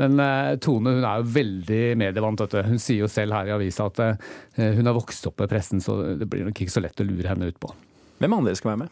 Men 0.00 0.20
uh, 0.22 0.54
Tone 0.62 0.96
hun 0.96 1.04
er 1.04 1.20
jo 1.20 1.28
veldig 1.36 1.82
medievant. 2.00 2.44
Du. 2.46 2.58
Hun 2.64 2.80
sier 2.82 3.04
jo 3.04 3.10
selv 3.10 3.36
her 3.36 3.50
i 3.50 3.54
avisa 3.56 3.90
at 3.90 4.00
uh, 4.02 4.32
hun 4.78 4.88
har 4.88 4.96
vokst 4.96 5.28
opp 5.28 5.42
med 5.42 5.52
pressen, 5.66 5.80
så 5.80 6.16
det 6.16 6.26
blir 6.26 6.46
nok 6.46 6.60
ikke 6.60 6.72
så 6.72 6.82
lett 6.82 7.00
å 7.00 7.06
lure 7.06 7.28
henne 7.28 7.48
ut 7.50 7.58
på. 7.60 7.72
Hvem 8.20 8.32
andre 8.38 8.54
skal 8.56 8.74
være 8.74 8.84
med? 8.84 8.90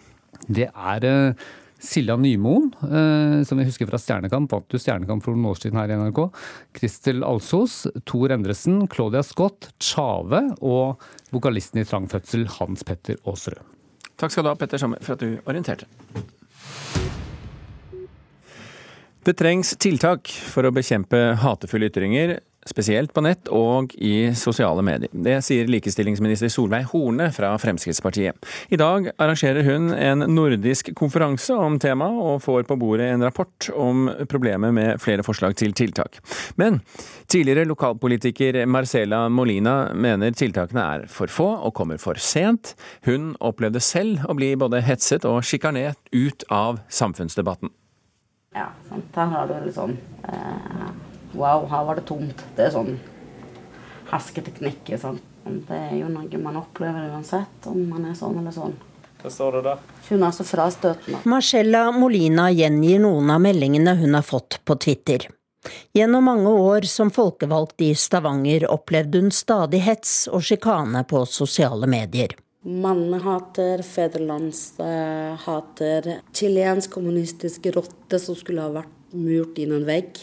Det 0.48 0.68
er 0.68 1.04
uh, 1.06 1.44
Silja 1.78 2.16
Nymoen, 2.16 2.72
uh, 2.82 3.44
som 3.44 3.58
vi 3.58 3.66
husker 3.68 3.86
fra 3.86 3.98
Stjernekamp, 3.98 4.50
vant 4.50 4.74
jo 4.74 4.80
Stjernekamp 4.80 5.24
for 5.24 5.34
noen 5.34 5.52
år 5.52 5.60
siden 5.60 5.78
her 5.78 5.92
i 5.92 5.98
NRK. 5.98 6.20
Kristel 6.74 7.24
Alsos, 7.24 7.86
Tor 8.04 8.34
Endresen, 8.34 8.86
Claudia 8.88 9.22
Scott, 9.22 9.70
Tjave 9.78 10.46
og 10.60 11.00
vokalisten 11.34 11.82
i 11.82 11.86
Trang 11.88 12.08
fødsel, 12.10 12.48
Hans 12.58 12.84
Petter 12.84 13.20
Aasrud. 13.24 13.62
Takk 14.20 14.30
skal 14.30 14.46
du 14.46 14.52
ha, 14.52 14.58
Petter 14.58 14.78
Sommer, 14.78 15.02
for 15.02 15.16
at 15.16 15.24
du 15.24 15.40
orienterte. 15.48 15.88
Det 19.24 19.32
trengs 19.40 19.70
tiltak 19.80 20.28
for 20.28 20.68
å 20.68 20.72
bekjempe 20.74 21.16
hatefulle 21.40 21.88
ytringer, 21.88 22.36
spesielt 22.68 23.12
på 23.14 23.23
nett 23.25 23.49
og 23.52 23.94
i 23.94 24.33
sosiale 24.37 24.83
medier. 24.85 25.12
Det 25.12 25.37
sier 25.44 25.68
likestillingsminister 25.71 26.50
Solveig 26.52 26.88
Horne 26.92 27.30
fra 27.35 27.52
Fremskrittspartiet. 27.61 28.38
I 28.73 28.78
dag 28.80 29.11
arrangerer 29.14 29.66
hun 29.66 29.92
en 29.94 30.26
nordisk 30.35 30.92
konferanse 30.97 31.54
om 31.54 31.78
temaet, 31.83 32.21
og 32.25 32.42
får 32.44 32.66
på 32.68 32.78
bordet 32.80 33.11
en 33.12 33.25
rapport 33.25 33.68
om 33.76 34.09
problemet 34.30 34.75
med 34.75 35.02
flere 35.02 35.25
forslag 35.26 35.56
til 35.59 35.75
tiltak. 35.76 36.21
Men 36.61 36.80
tidligere 37.30 37.68
lokalpolitiker 37.68 38.64
Marcela 38.66 39.26
Molina 39.28 39.92
mener 39.94 40.35
tiltakene 40.37 40.85
er 40.85 41.06
for 41.11 41.33
få 41.33 41.50
og 41.66 41.75
kommer 41.76 42.00
for 42.02 42.21
sent. 42.21 42.75
Hun 43.09 43.33
opplevde 43.44 43.83
selv 43.85 44.25
å 44.28 44.37
bli 44.37 44.54
både 44.59 44.83
hetset 44.85 45.26
og 45.28 45.42
sjikanert 45.44 46.00
ut 46.12 46.47
av 46.52 46.80
samfunnsdebatten. 46.88 47.73
Ja, 48.54 48.68
sant. 48.88 49.11
her 49.16 49.33
har 49.33 49.50
du 49.50 49.56
litt 49.64 49.75
sånn 49.75 49.97
eh 50.30 51.13
Wow, 51.34 51.66
her 51.70 51.84
var 51.84 51.98
det 51.98 52.06
tomt. 52.08 52.42
Det 52.56 52.68
er 52.68 52.74
sånn 52.74 52.96
hersketeknikk. 54.10 54.94
Sånn. 55.00 55.20
Det 55.44 55.76
er 55.76 55.94
jo 55.98 56.08
noe 56.12 56.40
man 56.40 56.60
opplever 56.62 57.10
uansett, 57.12 57.68
om 57.70 57.86
man 57.90 58.06
er 58.08 58.18
sånn 58.18 58.38
eller 58.40 58.54
sånn. 58.54 58.76
Hva 59.24 59.30
står 59.32 59.56
det 59.56 59.60
da? 59.64 59.72
Hun 60.10 60.22
er 60.26 60.32
så 60.36 60.44
frastøtende. 60.44 61.18
Marcella 61.28 61.92
Molina 61.96 62.50
gjengir 62.52 62.98
noen 63.00 63.30
av 63.32 63.40
meldingene 63.40 63.94
hun 64.00 64.14
har 64.18 64.26
fått 64.26 64.58
på 64.68 64.76
Twitter. 64.76 65.20
Gjennom 65.96 66.24
mange 66.28 66.50
år 66.60 66.84
som 66.88 67.10
folkevalgt 67.10 67.80
i 67.86 67.94
Stavanger 67.96 68.66
opplevde 68.68 69.18
hun 69.22 69.30
stadig 69.32 69.80
hets 69.86 70.28
og 70.28 70.42
sjikane 70.44 71.04
på 71.08 71.24
sosiale 71.24 71.86
medier. 71.88 72.36
Mannehater, 72.64 73.82
fedrelandshater, 73.84 76.20
chilensk 76.32 76.90
kommunistisk 76.96 77.66
rotte 77.76 78.18
som 78.20 78.34
skulle 78.36 78.62
ha 78.64 78.70
vært 78.76 78.93
murt 79.14 79.59
inn 79.62 79.73
en 79.76 79.87
vegg, 79.87 80.18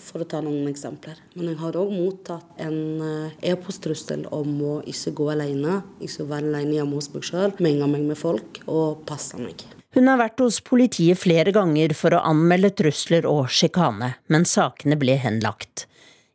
for 0.00 0.22
å 0.22 0.28
ta 0.28 0.40
noen 0.44 0.68
eksempler. 0.70 1.18
Men 1.34 1.50
jeg 1.50 1.60
har 1.60 1.78
òg 1.80 1.92
mottatt 1.92 2.60
en 2.62 2.78
eh, 3.04 3.50
e-posttrussel 3.52 4.26
om 4.34 4.52
å 4.62 4.74
ikke 4.88 5.14
gå 5.20 5.30
alene, 5.34 5.80
ikke 6.02 6.28
være 6.30 6.52
alene 6.52 6.78
hjemme 6.78 7.00
hos 7.00 7.10
meg 7.14 7.26
sjøl, 7.26 7.56
menge 7.62 7.90
meg 7.90 8.06
med 8.06 8.20
folk 8.20 8.62
og 8.66 9.02
passe 9.08 9.40
meg. 9.40 9.66
Hun 9.96 10.10
har 10.10 10.20
vært 10.20 10.42
hos 10.44 10.60
politiet 10.60 11.16
flere 11.16 11.54
ganger 11.56 11.94
for 11.96 12.12
å 12.12 12.22
anmelde 12.28 12.74
trusler 12.76 13.24
og 13.28 13.46
sjikane, 13.48 14.12
men 14.28 14.44
sakene 14.48 14.98
ble 15.00 15.16
henlagt. 15.22 15.86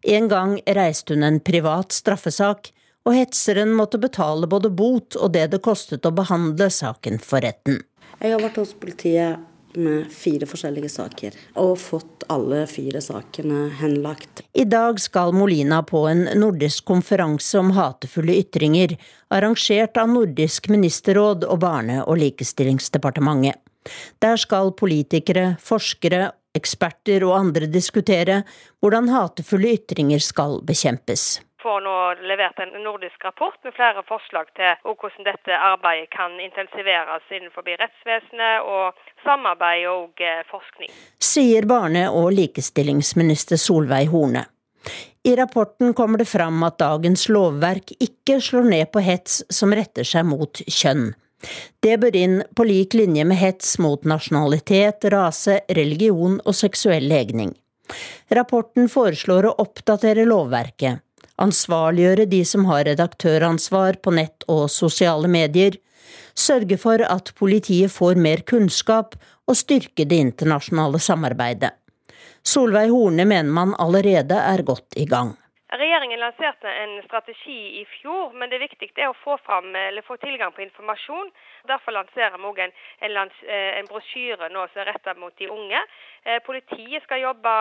En 0.01 0.27
gang 0.31 0.55
reiste 0.65 1.13
hun 1.13 1.27
en 1.27 1.37
privat 1.45 1.93
straffesak, 1.93 2.71
og 3.05 3.15
hetseren 3.17 3.73
måtte 3.77 4.01
betale 4.01 4.49
både 4.49 4.69
bot 4.73 5.17
og 5.17 5.33
det 5.35 5.47
det 5.53 5.61
kostet 5.65 6.05
å 6.05 6.13
behandle 6.13 6.69
saken 6.73 7.21
for 7.21 7.45
retten. 7.45 7.79
Jeg 8.21 8.35
har 8.35 8.41
vært 8.41 8.59
hos 8.61 8.73
politiet 8.77 9.41
med 9.75 10.11
fire 10.13 10.47
forskjellige 10.49 10.89
saker, 10.91 11.37
og 11.61 11.77
fått 11.81 12.25
alle 12.31 12.63
fire 12.69 13.01
sakene 13.03 13.67
henlagt. 13.79 14.43
I 14.53 14.65
dag 14.69 14.99
skal 15.01 15.33
Molina 15.35 15.81
på 15.87 16.05
en 16.09 16.27
nordisk 16.39 16.85
konferanse 16.89 17.59
om 17.59 17.73
hatefulle 17.77 18.37
ytringer, 18.41 18.97
arrangert 19.31 19.97
av 19.97 20.11
Nordisk 20.11 20.69
ministerråd 20.71 21.47
og 21.47 21.61
Barne- 21.63 22.03
og 22.05 22.19
likestillingsdepartementet. 22.21 23.59
Der 24.21 24.37
skal 24.37 24.75
politikere, 24.77 25.55
forskere, 25.59 26.29
eksperter 26.57 27.23
og 27.25 27.37
andre 27.37 27.69
diskutere 27.71 28.41
hvordan 28.83 29.09
hatefulle 29.09 29.77
ytringer 29.77 30.21
skal 30.21 30.59
bekjempes 30.67 31.39
får 31.63 31.81
nå 31.85 31.97
levert 32.29 32.59
en 32.63 32.73
nordisk 32.83 33.23
rapport 33.25 33.57
med 33.63 33.75
flere 33.77 34.03
forslag 34.07 34.49
til 34.57 34.71
hvordan 34.87 35.27
dette 35.27 35.57
arbeidet 35.57 36.09
kan 36.13 36.37
intensiveres 36.41 37.27
innenfor 37.29 37.67
rettsvesenet 37.83 38.67
og 38.75 38.97
samarbeid 39.25 39.87
og 39.91 40.23
eh, 40.25 40.41
forskning. 40.51 40.91
Sier 41.21 41.67
barne- 41.69 42.09
og 42.09 42.31
likestillingsminister 42.37 43.61
Solveig 43.61 44.09
Horne. 44.13 44.45
I 45.23 45.35
rapporten 45.37 45.93
kommer 45.93 46.17
det 46.17 46.25
fram 46.25 46.63
at 46.65 46.79
dagens 46.81 47.27
lovverk 47.29 47.93
ikke 48.01 48.39
slår 48.41 48.69
ned 48.73 48.89
på 48.93 49.03
hets 49.05 49.43
som 49.53 49.73
retter 49.77 50.07
seg 50.07 50.25
mot 50.25 50.63
kjønn. 50.65 51.11
Det 51.81 51.97
bør 52.01 52.15
inn 52.17 52.41
på 52.57 52.65
lik 52.65 52.95
linje 52.97 53.25
med 53.25 53.37
hets 53.37 53.77
mot 53.81 54.01
nasjonalitet, 54.05 55.05
rase, 55.13 55.59
religion 55.69 56.39
og 56.45 56.57
seksuell 56.57 57.07
legning. 57.09 57.53
Rapporten 58.31 58.89
foreslår 58.89 59.49
å 59.49 59.55
oppdatere 59.61 60.25
lovverket, 60.25 61.01
ansvarliggjøre 61.41 62.27
de 62.31 62.41
som 62.45 62.65
har 62.69 62.85
redaktøransvar 62.89 64.01
på 64.03 64.13
nett 64.17 64.47
og 64.51 64.67
sosiale 64.71 65.29
medier, 65.31 65.77
sørge 66.35 66.77
for 66.81 67.03
at 67.03 67.33
politiet 67.39 67.91
får 67.93 68.19
mer 68.19 68.43
kunnskap 68.47 69.15
og 69.47 69.59
styrke 69.59 70.07
det 70.07 70.19
internasjonale 70.27 70.99
samarbeidet. 70.99 71.75
Solveig 72.41 72.89
Horne 72.89 73.27
mener 73.27 73.53
man 73.53 73.75
allerede 73.79 74.35
er 74.35 74.63
godt 74.65 74.97
i 74.97 75.05
gang. 75.05 75.35
Regjeringen 75.71 76.19
lanserte 76.19 76.67
en 76.67 76.97
strategi 77.05 77.79
i 77.79 77.85
fjor, 77.87 78.33
men 78.35 78.49
det 78.51 78.57
er 78.57 78.65
viktig 78.65 78.89
å 79.07 79.13
få, 79.21 79.37
fram, 79.45 79.69
få 80.03 80.17
tilgang 80.19 80.51
på 80.51 80.65
informasjon. 80.65 81.29
Derfor 81.69 81.95
lanserer 81.95 82.35
vi 82.35 82.49
òg 82.49 82.59
en, 82.65 82.73
en, 83.07 83.19
eh, 83.45 83.77
en, 83.77 83.87
brosjyre 83.87 84.49
nå 84.51 84.65
som 84.73 84.81
er 84.83 84.89
rettet 84.91 85.21
mot 85.21 85.31
de 85.39 85.47
unge. 85.47 85.79
Eh, 86.23 86.37
politiet 86.45 87.01
skal 87.03 87.23
jobbe 87.23 87.51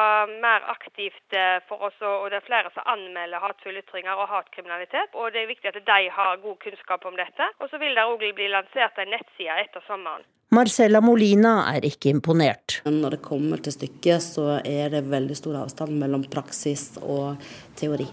mer 0.44 0.66
aktivt 0.68 1.32
eh, 1.32 1.62
for 1.68 1.80
oss, 1.88 1.96
og 2.04 2.26
det 2.28 2.42
er 2.42 2.44
flere 2.44 2.68
som 2.74 2.84
anmelder 2.92 3.40
hatefulle 3.40 3.80
ytringer 3.80 4.20
og 4.20 4.28
hatkriminalitet. 4.28 5.16
og 5.16 5.32
Det 5.32 5.40
er 5.40 5.48
viktig 5.48 5.70
at 5.70 5.78
de 5.80 6.00
har 6.12 6.42
god 6.42 6.58
kunnskap 6.60 7.06
om 7.08 7.16
dette. 7.16 7.46
Og 7.60 7.72
Så 7.72 7.80
vil 7.80 7.96
det 7.96 8.04
òg 8.04 8.20
bli 8.36 8.50
lansert 8.52 9.00
en 9.00 9.08
nettside 9.14 9.56
etter 9.64 9.80
sommeren. 9.88 10.26
Marcella 10.52 11.00
Molina 11.00 11.54
er 11.72 11.86
ikke 11.88 12.12
imponert. 12.12 12.82
Når 12.84 13.16
det 13.16 13.22
kommer 13.24 13.62
til 13.64 13.72
stykket, 13.72 14.20
så 14.20 14.58
er 14.60 14.92
det 14.92 15.06
veldig 15.08 15.36
stor 15.38 15.62
avstand 15.62 15.96
mellom 15.96 16.26
praksis 16.28 16.98
og 17.00 17.40
teori. 17.80 18.10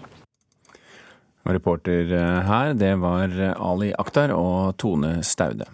Reporter 1.44 2.08
eh, 2.08 2.40
her, 2.48 2.72
det 2.72 2.94
var 3.04 3.36
Ali 3.52 3.92
Akhtar 4.00 4.32
og 4.32 4.78
Tone 4.80 5.18
Staude. 5.20 5.68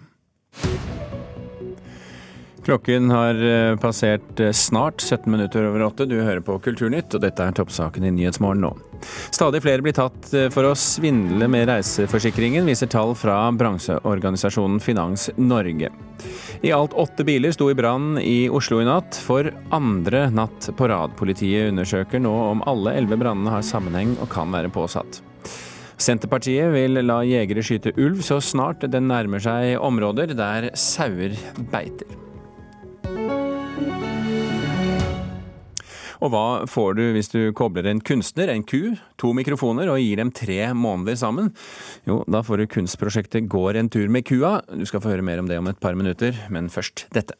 Klokken 2.65 3.11
har 3.13 3.37
eh, 3.45 3.77
passert 3.77 4.39
eh, 4.39 4.51
snart 4.51 5.01
17 5.01 5.31
minutter 5.31 5.63
over 5.63 5.83
åtte. 5.85 6.05
Du 6.09 6.15
hører 6.17 6.41
på 6.41 6.57
Kulturnytt, 6.59 7.13
og 7.13 7.21
dette 7.21 7.45
er 7.45 7.53
toppsaken 7.53 8.07
i 8.07 8.13
Nyhetsmorgen 8.15 8.65
nå. 8.65 8.71
Stadig 9.29 9.61
flere 9.61 9.85
blir 9.85 9.93
tatt 9.93 10.31
eh, 10.33 10.47
for 10.49 10.65
å 10.65 10.71
svindle 10.73 11.45
med 11.51 11.69
reiseforsikringen, 11.69 12.65
viser 12.65 12.89
tall 12.89 13.13
fra 13.13 13.37
bransjeorganisasjonen 13.53 14.81
Finans 14.81 15.27
Norge. 15.37 15.91
I 16.65 16.73
alt 16.73 16.97
åtte 16.97 17.27
biler 17.27 17.53
sto 17.53 17.69
i 17.69 17.77
brann 17.77 18.17
i 18.17 18.49
Oslo 18.49 18.81
i 18.81 18.89
natt, 18.89 19.13
for 19.13 19.51
andre 19.69 20.25
natt 20.33 20.71
på 20.73 20.89
rad. 20.89 21.13
Politiet 21.21 21.69
undersøker 21.69 22.25
nå 22.25 22.33
om 22.49 22.65
alle 22.65 22.97
elleve 22.97 23.21
brannene 23.27 23.53
har 23.59 23.69
sammenheng 23.69 24.17
og 24.17 24.31
kan 24.33 24.49
være 24.49 24.73
påsatt. 24.73 25.21
Senterpartiet 26.01 26.73
vil 26.73 26.97
la 27.05 27.21
jegere 27.29 27.61
skyte 27.63 27.93
ulv 27.93 28.25
så 28.25 28.41
snart 28.41 28.89
den 28.89 29.05
nærmer 29.13 29.43
seg 29.51 29.77
områder 29.77 30.33
der 30.33 30.73
sauer 30.73 31.37
beiter. 31.69 32.24
Og 36.23 36.31
hva 36.33 36.45
får 36.69 36.97
du 36.99 37.03
hvis 37.15 37.31
du 37.33 37.39
kobler 37.57 37.89
en 37.89 38.01
kunstner, 38.05 38.51
en 38.51 38.65
ku, 38.67 38.95
to 39.21 39.33
mikrofoner 39.37 39.91
og 39.91 40.01
gir 40.01 40.21
dem 40.21 40.33
tre 40.35 40.59
måneder 40.73 41.19
sammen? 41.19 41.51
Jo, 42.07 42.23
da 42.31 42.43
får 42.45 42.63
du 42.63 42.71
kunstprosjektet 42.77 43.49
Går 43.51 43.79
en 43.79 43.89
tur 43.91 44.07
med 44.11 44.25
kua. 44.27 44.59
Du 44.73 44.85
skal 44.87 45.03
få 45.03 45.13
høre 45.13 45.25
mer 45.25 45.41
om 45.41 45.49
det 45.49 45.59
om 45.61 45.71
et 45.71 45.81
par 45.81 45.97
minutter, 45.97 46.37
men 46.49 46.71
først 46.73 47.07
dette. 47.15 47.37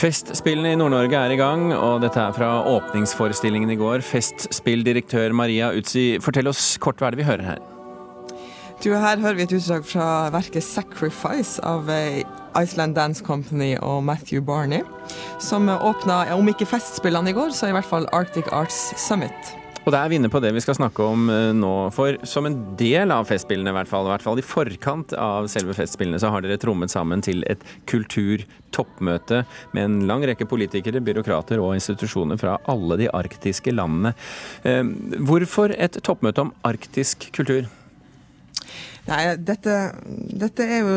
Festspillene 0.00 0.70
i 0.72 0.76
Nord-Norge 0.80 1.18
er 1.18 1.34
i 1.34 1.36
gang, 1.36 1.66
og 1.76 1.98
dette 2.00 2.16
er 2.22 2.32
fra 2.32 2.62
åpningsforestillingen 2.70 3.68
i 3.74 3.76
går. 3.76 4.00
Festspilldirektør 4.00 5.34
Maria 5.36 5.68
Utsi, 5.76 6.14
fortell 6.24 6.48
oss 6.48 6.78
kort 6.80 7.02
hva 7.02 7.10
er 7.10 7.12
det 7.12 7.20
vi 7.20 7.26
hører 7.28 7.44
her? 7.50 7.60
Du, 8.80 8.94
her 8.96 9.20
hører 9.20 9.36
vi 9.36 9.44
et 9.44 9.52
utdrag 9.52 9.84
fra 9.84 10.06
verket 10.32 10.64
'Sacrifice' 10.64 11.60
av 11.68 11.92
eh, 11.92 12.22
Iceland 12.56 12.96
Dance 12.96 13.20
Company 13.20 13.74
og 13.76 14.00
Matthew 14.08 14.40
Barney, 14.40 14.80
som 15.36 15.68
åpna, 15.68 16.22
om 16.32 16.48
ikke 16.48 16.70
Festspillene 16.72 17.34
i 17.34 17.36
går, 17.36 17.52
så 17.52 17.68
i 17.68 17.76
hvert 17.76 17.92
fall 17.92 18.08
Arctic 18.16 18.48
Arts 18.56 18.94
Summit. 18.96 19.59
Og 19.80 19.94
det 19.94 19.96
er 19.96 20.10
vi 20.12 20.18
inne 20.20 20.28
på 20.32 20.42
det 20.44 20.50
vi 20.52 20.60
skal 20.60 20.76
snakke 20.76 21.04
om 21.08 21.30
eh, 21.32 21.50
nå. 21.56 21.72
For 21.96 22.18
som 22.28 22.48
en 22.48 22.58
del 22.78 23.12
av 23.14 23.28
Festspillene, 23.30 23.72
i 23.72 23.78
hvert 23.78 23.88
fall, 23.88 24.08
i 24.08 24.12
hvert 24.12 24.24
fall 24.26 24.42
i 24.42 24.44
forkant 24.44 25.14
av 25.16 25.48
selve 25.52 25.76
Festspillene, 25.76 26.20
så 26.20 26.32
har 26.34 26.44
dere 26.44 26.60
trommet 26.60 26.92
sammen 26.92 27.24
til 27.24 27.40
et 27.48 27.64
kulturtoppmøte 27.90 29.42
med 29.72 29.82
en 29.86 29.98
lang 30.10 30.26
rekke 30.28 30.48
politikere, 30.50 31.00
byråkrater 31.04 31.62
og 31.64 31.78
institusjoner 31.78 32.40
fra 32.40 32.58
alle 32.70 33.00
de 33.00 33.10
arktiske 33.16 33.72
landene. 33.72 34.12
Eh, 34.68 34.84
hvorfor 35.24 35.72
et 35.76 36.00
toppmøte 36.04 36.44
om 36.44 36.54
arktisk 36.68 37.30
kultur? 37.36 37.70
Nei, 39.10 39.34
dette, 39.42 39.72
dette, 40.38 40.62
er 40.62 40.84
jo 40.84 40.90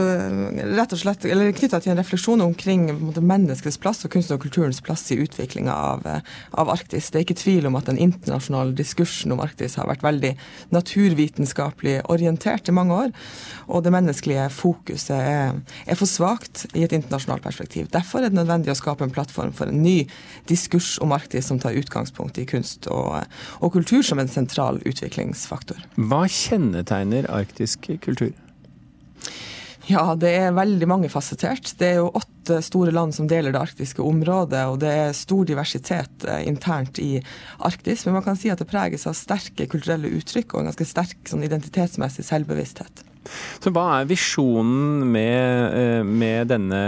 rett 0.78 0.92
og 0.94 1.00
slett 1.02 1.24
knytta 1.26 1.80
til 1.82 1.94
en 1.96 1.98
refleksjon 1.98 2.44
omkring 2.46 2.86
måte, 3.00 3.24
menneskets 3.26 3.80
plass 3.82 4.06
og 4.06 4.12
kunsten 4.14 4.36
og 4.36 4.44
kulturens 4.44 4.84
plass 4.86 5.08
i 5.16 5.18
utviklinga 5.24 5.74
av, 5.74 6.06
av, 6.06 6.70
Arktis. 6.70 7.10
Det 7.10 7.20
er 7.20 7.26
ikke 7.26 7.40
tvil 7.42 7.66
om 7.70 7.78
at 7.80 7.90
den 7.90 7.98
internasjonale 7.98 8.76
diskursen 8.78 9.34
om 9.34 9.42
Arktis 9.42 9.80
har 9.80 9.90
vært 9.90 10.06
veldig 10.06 10.36
naturvitenskapelig 10.76 11.96
orientert 12.14 12.70
i 12.70 12.76
mange 12.78 13.00
år. 13.08 13.16
Og 13.74 13.82
det 13.86 13.96
menneskelige 13.96 14.46
fokuset 14.54 15.16
er, 15.18 15.58
er 15.90 15.98
for 15.98 16.10
svakt 16.10 16.68
i 16.78 16.86
et 16.86 16.94
internasjonalt 16.94 17.42
perspektiv. 17.46 17.90
Derfor 17.98 18.22
er 18.22 18.30
det 18.30 18.38
nødvendig 18.38 18.76
å 18.76 18.78
skape 18.78 19.08
en 19.08 19.16
plattform 19.16 19.56
for 19.58 19.74
en 19.74 19.82
ny 19.82 20.04
diskurs 20.52 21.00
om 21.02 21.18
Arktis 21.18 21.50
som 21.50 21.58
tar 21.64 21.74
utgangspunkt 21.82 22.38
i 22.38 22.46
kunst 22.46 22.86
og, 22.94 23.26
og 23.58 23.74
kultur 23.74 24.06
som 24.06 24.22
en 24.22 24.30
sentral 24.30 24.84
utviklingsfaktor. 24.86 25.82
Hva 25.98 26.28
kjennetegner 26.30 27.26
arktisk 27.34 27.82
kultur? 27.90 28.03
Ja, 29.90 30.14
det 30.16 30.32
er 30.40 30.54
veldig 30.56 30.88
mangefasettert. 30.88 31.74
Det 31.80 31.90
er 31.90 31.98
jo 32.00 32.12
åtte 32.16 32.62
store 32.64 32.94
land 32.96 33.16
som 33.16 33.28
deler 33.28 33.52
det 33.52 33.60
arktiske 33.60 34.04
området, 34.04 34.62
og 34.72 34.78
det 34.80 34.92
er 34.96 35.18
stor 35.18 35.44
diversitet 35.48 36.24
eh, 36.24 36.46
internt 36.48 37.02
i 37.04 37.18
Arktis. 37.68 38.06
Men 38.08 38.18
man 38.20 38.26
kan 38.28 38.40
si 38.40 38.52
at 38.54 38.64
det 38.64 38.70
preges 38.72 39.04
av 39.10 39.18
sterke 39.20 39.68
kulturelle 39.72 40.12
uttrykk 40.20 40.56
og 40.56 40.64
en 40.64 40.72
ganske 40.72 40.88
sterk 40.88 41.28
sånn, 41.28 41.44
identitetsmessig 41.44 42.24
selvbevissthet. 42.30 43.04
Så 43.64 43.72
hva 43.76 43.86
er 44.00 44.08
visjonen 44.08 45.04
med, 45.12 45.76
eh, 45.76 46.02
med 46.08 46.52
denne, 46.52 46.84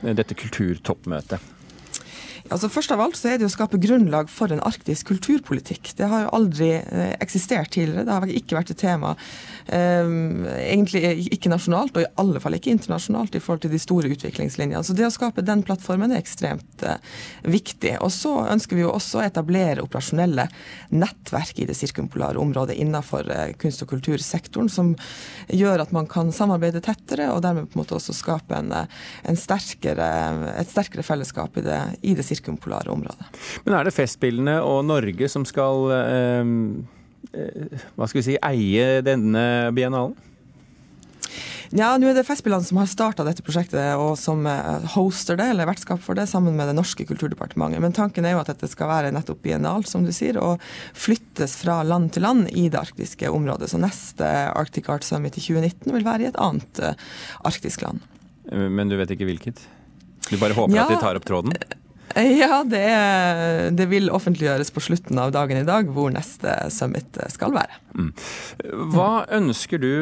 dette 0.00 0.36
kulturtoppmøtet? 0.36 1.59
Altså 2.50 2.70
Først 2.72 2.90
av 2.90 3.00
alt 3.02 3.18
så 3.18 3.30
er 3.30 3.38
det 3.38 3.46
å 3.46 3.52
skape 3.52 3.78
grunnlag 3.78 4.30
for 4.32 4.50
en 4.50 4.62
arktisk 4.66 5.12
kulturpolitikk. 5.12 5.92
Det 5.98 6.08
har 6.10 6.30
aldri 6.34 6.72
eh, 6.80 7.12
eksistert 7.22 7.70
tidligere. 7.76 8.06
Det 8.08 8.16
har 8.16 8.32
ikke 8.40 8.56
vært 8.58 8.72
et 8.74 8.80
tema. 8.80 9.12
Um, 9.70 10.48
egentlig 10.48 11.04
ikke 11.30 11.52
nasjonalt, 11.52 11.94
og 11.94 12.02
i 12.02 12.10
alle 12.18 12.42
fall 12.42 12.56
ikke 12.56 12.72
internasjonalt 12.74 13.36
i 13.38 13.42
forhold 13.42 13.62
til 13.62 13.74
de 13.74 13.78
store 13.82 14.10
utviklingslinjene. 14.10 14.82
Så 14.86 14.96
det 14.98 15.06
å 15.06 15.12
skape 15.14 15.44
den 15.46 15.62
plattformen 15.66 16.10
er 16.10 16.18
ekstremt 16.18 16.82
uh, 16.82 16.98
viktig. 17.46 17.94
Og 18.02 18.10
så 18.14 18.34
ønsker 18.50 18.78
vi 18.78 18.82
jo 18.82 18.90
også 18.96 19.20
å 19.20 19.24
etablere 19.28 19.84
operasjonelle 19.86 20.48
nettverk 20.90 21.62
i 21.62 21.68
det 21.70 21.78
sirkumpolare 21.78 22.42
området 22.42 22.78
innenfor 22.82 23.30
uh, 23.30 23.44
kunst- 23.62 23.86
og 23.86 23.92
kultursektoren, 23.94 24.72
som 24.72 24.96
gjør 25.46 25.86
at 25.86 25.94
man 25.94 26.10
kan 26.10 26.34
samarbeide 26.34 26.82
tettere, 26.82 27.30
og 27.30 27.44
dermed 27.46 27.70
på 27.70 27.78
en 27.78 27.84
måte 27.84 27.94
også 28.00 28.16
skape 28.16 28.58
en, 28.58 28.74
en 28.74 29.38
sterkere, 29.38 30.10
et 30.58 30.74
sterkere 30.74 31.06
fellesskap 31.06 31.62
i 31.62 31.66
det, 31.70 31.80
i 32.02 32.18
det 32.18 32.26
sirkumpolare 32.26 32.39
området. 32.48 33.28
Men 33.64 33.76
er 33.76 33.84
det 33.84 33.94
Festspillene 33.94 34.60
og 34.64 34.84
Norge 34.88 35.28
som 35.28 35.44
skal 35.48 35.90
eh, 35.98 36.56
hva 37.30 38.08
skal 38.08 38.20
vi 38.20 38.26
si, 38.32 38.36
eie 38.42 39.00
denne 39.06 39.44
biennalen? 39.76 40.16
Ja, 41.70 41.92
nå 42.02 42.08
er 42.10 42.16
det 42.18 42.24
Festspillene 42.26 42.66
som 42.66 42.80
har 42.80 42.88
starta 42.90 43.22
dette 43.22 43.44
prosjektet, 43.46 43.92
og 43.94 44.16
som 44.18 44.42
eh, 44.50 44.86
hoster 44.96 45.38
det, 45.38 45.52
eller 45.52 45.68
vertskap 45.68 46.00
for 46.02 46.18
det, 46.18 46.24
sammen 46.26 46.56
med 46.58 46.66
det 46.66 46.74
norske 46.74 47.04
kulturdepartementet. 47.06 47.78
Men 47.84 47.94
tanken 47.94 48.26
er 48.26 48.34
jo 48.34 48.40
at 48.42 48.50
dette 48.50 48.66
skal 48.72 48.90
være 48.90 49.12
nettopp 49.14 49.38
biennal, 49.44 49.86
som 49.86 50.02
du 50.02 50.10
sier, 50.14 50.40
og 50.42 50.58
flyttes 50.98 51.54
fra 51.60 51.80
land 51.86 52.10
til 52.16 52.26
land 52.26 52.50
i 52.50 52.66
det 52.72 52.80
arktiske 52.80 53.30
området. 53.30 53.70
Så 53.70 53.78
neste 53.78 54.30
Arctic 54.50 54.90
Art 54.90 55.06
Summit 55.06 55.38
i 55.38 55.44
2019 55.44 55.94
vil 55.94 56.08
være 56.08 56.26
i 56.26 56.30
et 56.32 56.40
annet 56.42 56.82
uh, 56.82 56.96
arktisk 57.46 57.86
land. 57.86 58.02
Men 58.50 58.90
du 58.90 58.96
vet 58.98 59.14
ikke 59.14 59.28
hvilket? 59.28 59.62
Du 60.26 60.34
bare 60.40 60.56
håper 60.58 60.74
ja, 60.74 60.88
at 60.88 60.96
de 60.96 60.98
tar 61.04 61.20
opp 61.20 61.28
tråden? 61.28 61.54
Ja, 62.16 62.62
det, 62.66 62.86
det, 63.78 63.86
vil 63.90 64.10
offentliggjøres 64.10 64.72
på 64.74 64.82
slutten 64.82 65.18
av 65.22 65.30
dagen 65.34 65.60
i 65.60 65.66
dag, 65.68 65.90
hvor 65.94 66.10
neste 66.14 66.56
summit 66.74 67.20
skal 67.30 67.54
være. 67.54 67.78
Mm. 67.94 68.10
Hva 68.94 69.12
ønsker 69.38 69.82
du 69.82 69.92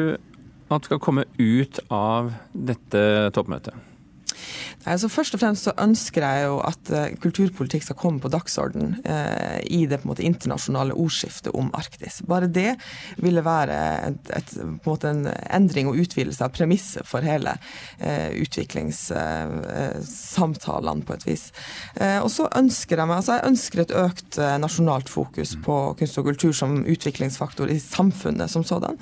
at 0.69 0.89
skal 0.89 1.01
komme 1.01 1.27
ut 1.37 1.81
av 1.93 2.33
dette 2.53 3.03
toppmøtet? 3.35 3.88
Altså 4.89 5.09
først 5.11 5.35
og 5.35 5.41
fremst 5.41 5.67
så 5.67 5.73
ønsker 5.81 6.23
jeg 6.23 6.45
jo 6.47 6.55
at 6.65 6.91
uh, 6.93 6.97
kulturpolitikk 7.21 7.83
skal 7.85 7.97
komme 7.99 8.19
på 8.23 8.31
dagsorden 8.31 8.95
eh, 9.03 9.59
i 9.69 9.85
det 9.89 9.97
på 9.99 10.05
en 10.07 10.11
måte 10.11 10.23
internasjonale 10.25 10.93
ordskiftet 10.97 11.55
om 11.57 11.69
Arktis. 11.77 12.21
Bare 12.27 12.47
det 12.51 12.75
ville 13.21 13.45
være 13.45 13.75
et, 14.07 14.31
et, 14.35 14.49
på 14.55 14.61
en 14.63 14.79
måte 14.85 15.09
en 15.09 15.27
endring 15.49 15.87
og 15.91 15.97
utvidelse 15.99 16.43
av 16.45 16.49
premisset 16.55 17.07
for 17.07 17.21
hele 17.25 17.51
eh, 17.99 18.29
utviklingssamtalene, 18.39 21.03
på 21.05 21.13
et 21.15 21.27
vis. 21.27 21.51
og 22.21 22.31
så 22.31 22.47
ønsker 22.57 22.97
jeg 22.99 23.07
meg 23.07 23.17
altså 23.19 23.33
jeg 23.37 23.47
ønsker 23.49 23.79
et 23.81 23.91
økt 23.95 24.37
nasjonalt 24.61 25.09
fokus 25.11 25.55
på 25.63 25.93
kunst 25.99 26.17
og 26.19 26.25
kultur 26.29 26.53
som 26.55 26.83
utviklingsfaktor 26.83 27.67
i 27.71 27.79
samfunnet 27.81 28.51
som 28.51 28.63
sådan, 28.67 28.97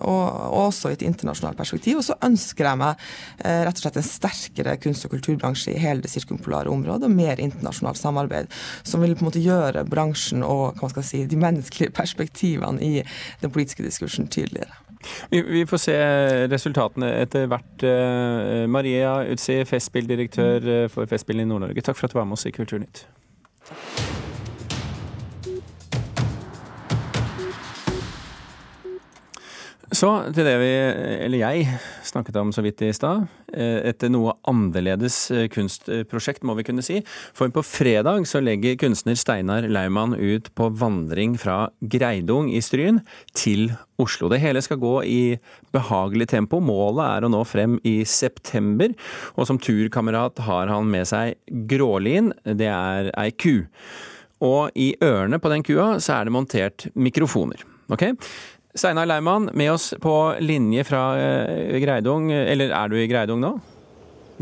og, 0.00 0.72
også 0.72 0.88
i 0.90 0.92
et 0.96 1.06
internasjonalt 1.06 1.58
perspektiv. 1.58 1.94
Og 2.00 2.04
så 2.06 2.14
ønsker 2.24 2.64
jeg 2.68 2.76
meg 2.80 2.92
rett 3.42 3.76
og 3.76 3.82
slett 3.84 4.01
en 4.02 4.08
sterkere 4.08 4.76
kunst- 4.82 5.06
og 5.06 5.14
kulturbransje 5.14 5.72
i 5.72 5.80
hele 5.80 6.02
det 6.04 6.10
sirkumpolare 6.12 6.72
området, 6.72 7.08
og 7.08 7.16
mer 7.16 7.40
internasjonalt 7.40 8.00
samarbeid, 8.00 8.50
som 8.84 9.02
vil 9.02 9.14
på 9.16 9.24
en 9.24 9.30
måte 9.30 9.42
gjøre 9.42 9.86
bransjen 9.88 10.44
og 10.46 10.80
hva 10.80 10.92
skal 10.92 11.06
si, 11.06 11.24
de 11.26 11.40
menneskelige 11.40 11.94
perspektivene 11.94 12.82
i 12.82 12.94
den 13.42 13.54
politiske 13.54 13.86
diskursen 13.86 14.28
tydeligere. 14.28 14.74
Vi, 15.30 15.64
får 15.66 15.80
se 15.82 15.96
resultatene 16.52 17.08
etter 17.24 17.48
hvert. 17.50 17.86
Eh, 17.86 18.68
Maria 18.70 19.16
Utsi, 19.32 19.62
Festspilldirektør 19.66 20.68
eh, 20.76 20.86
for 20.92 21.10
Festspillene 21.10 21.48
i 21.48 21.50
Nord-Norge, 21.50 21.82
takk 21.82 21.98
for 21.98 22.06
at 22.06 22.14
du 22.14 22.20
var 22.20 22.28
med 22.28 22.38
oss 22.38 22.46
i 22.46 22.54
Kulturnytt. 22.54 23.06
Så 29.92 30.08
til 30.32 30.46
det 30.48 30.54
vi, 30.56 30.70
eller 31.26 31.38
jeg, 31.38 31.66
snakket 32.12 32.36
om 32.40 32.52
så 32.52 32.62
vidt 32.64 32.82
i 32.84 32.92
stad. 32.94 33.26
Eh, 33.52 33.80
et 33.90 34.04
noe 34.12 34.34
annerledes 34.48 35.16
eh, 35.32 35.46
kunstprosjekt, 35.52 36.44
må 36.46 36.56
vi 36.58 36.66
kunne 36.66 36.84
si. 36.84 37.00
For 37.36 37.52
på 37.52 37.64
fredag 37.66 38.26
så 38.28 38.42
legger 38.42 38.78
kunstner 38.80 39.16
Steinar 39.18 39.66
Laumann 39.68 40.14
ut 40.18 40.52
på 40.58 40.68
vandring 40.78 41.38
fra 41.40 41.70
Greidung 41.80 42.52
i 42.52 42.62
Stryn 42.64 43.02
til 43.38 43.72
Oslo. 44.02 44.30
Det 44.32 44.40
hele 44.42 44.62
skal 44.64 44.80
gå 44.82 44.94
i 45.08 45.22
behagelig 45.74 46.30
tempo. 46.34 46.60
Målet 46.62 47.04
er 47.06 47.26
å 47.26 47.32
nå 47.32 47.42
frem 47.48 47.78
i 47.88 48.02
september. 48.08 48.94
Og 49.36 49.48
som 49.48 49.60
turkamerat 49.60 50.42
har 50.46 50.72
han 50.72 50.90
med 50.92 51.08
seg 51.10 51.38
Grålin. 51.70 52.32
Det 52.44 52.70
er 52.70 53.12
ei 53.16 53.30
ku. 53.32 53.62
Og 54.42 54.74
i 54.74 54.92
ørene 55.04 55.38
på 55.38 55.52
den 55.52 55.62
kua 55.66 55.94
så 56.02 56.18
er 56.18 56.26
det 56.26 56.34
montert 56.34 56.88
mikrofoner. 56.98 57.62
Ok? 57.92 58.08
Steinar 58.74 59.06
Leimann, 59.06 59.50
med 59.52 59.72
oss 59.72 59.94
på 60.00 60.34
linje 60.40 60.84
fra 60.84 61.02
eh, 61.20 61.78
Greidung. 61.82 62.32
Eller 62.32 62.72
er 62.72 62.88
du 62.88 62.96
i 62.96 63.06
Greidung 63.06 63.42
nå? 63.42 63.52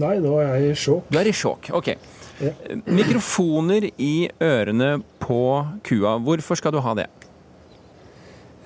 Nei, 0.00 0.16
nå 0.22 0.36
er 0.38 0.52
jeg 0.54 0.70
i 0.70 0.76
sjokk 0.78 1.08
Du 1.10 1.18
er 1.18 1.28
i 1.28 1.32
sjåk, 1.34 1.72
ok. 1.74 1.88
Ja. 2.40 2.52
Mikrofoner 2.86 3.88
i 4.00 4.30
ørene 4.40 5.00
på 5.20 5.40
kua, 5.84 6.14
hvorfor 6.24 6.56
skal 6.56 6.72
du 6.72 6.78
ha 6.80 6.94
det? 6.96 7.08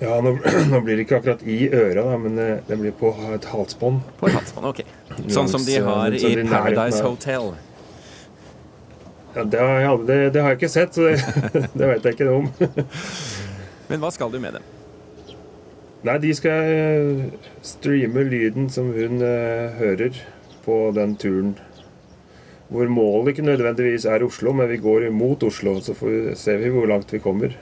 Ja, 0.03 0.19
nå, 0.21 0.35
nå 0.71 0.83
blir 0.85 0.99
det 0.99 1.07
ikke 1.07 1.19
akkurat 1.23 1.41
i 1.49 1.65
øra, 1.71 2.05
da, 2.11 2.21
men 2.21 2.37
eh, 2.39 2.61
det 2.69 2.77
blir 2.83 2.93
på 3.01 3.11
et 3.33 3.49
halsbånd. 3.49 3.99
På 4.21 4.29
et 4.29 4.37
halsbånd, 4.37 4.69
ok. 4.69 4.83
Sånn 5.33 5.49
som 5.49 5.65
de 5.65 5.81
har 5.81 6.13
i 6.13 6.33
Paradise 6.45 7.01
Hotel. 7.03 7.55
Ja, 9.35 9.43
det 9.43 9.59
har, 9.59 9.81
jeg, 9.81 10.07
det, 10.07 10.21
det 10.37 10.45
har 10.45 10.53
jeg 10.53 10.61
ikke 10.61 10.73
sett, 10.77 10.95
så 10.95 11.09
det, 11.09 11.67
det 11.79 11.91
vet 11.95 12.05
jeg 12.05 12.19
ikke 12.19 12.29
noe 12.29 12.45
om. 12.45 12.87
Men 13.89 14.05
hva 14.05 14.13
skal 14.13 14.29
du 14.31 14.37
med 14.39 14.59
dem? 14.59 14.73
Nei, 16.05 16.17
de 16.21 16.33
skal 16.37 16.67
eh, 16.69 17.21
streame 17.65 18.25
lyden 18.29 18.67
som 18.69 18.91
hun 18.93 19.23
uh, 19.25 19.73
hører 19.79 20.19
på 20.65 20.75
den 20.93 21.15
turen. 21.17 21.55
Hvor 22.69 22.89
målet 22.89 23.33
ikke 23.33 23.45
nødvendigvis 23.45 24.05
er 24.09 24.25
Oslo, 24.25 24.53
men 24.53 24.69
vi 24.69 24.77
går 24.81 25.07
mot 25.13 25.41
Oslo. 25.45 25.79
Så 25.81 25.95
vi, 26.01 26.35
ser 26.37 26.61
vi 26.61 26.69
hvor 26.73 26.85
langt 26.89 27.13
vi 27.13 27.21
kommer. 27.21 27.55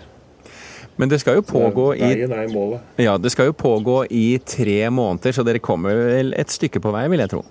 Men 0.99 1.09
det 1.09 1.21
skal 1.23 1.39
jo 1.39 1.45
pågå 1.47 1.93
i 1.95 2.09
målet. 2.51 2.83
Ja, 3.01 3.17
det 3.17 3.31
skal 3.31 3.49
jo 3.49 3.55
pågå 3.57 4.03
i 4.11 4.39
tre 4.45 4.89
måneder, 4.89 5.31
så 5.31 5.43
dere 5.47 5.63
kommer 5.63 5.95
vel 6.11 6.35
et 6.37 6.51
stykke 6.53 6.83
på 6.83 6.91
vei, 6.93 7.07
vil 7.09 7.23
jeg 7.23 7.31
tro? 7.31 7.41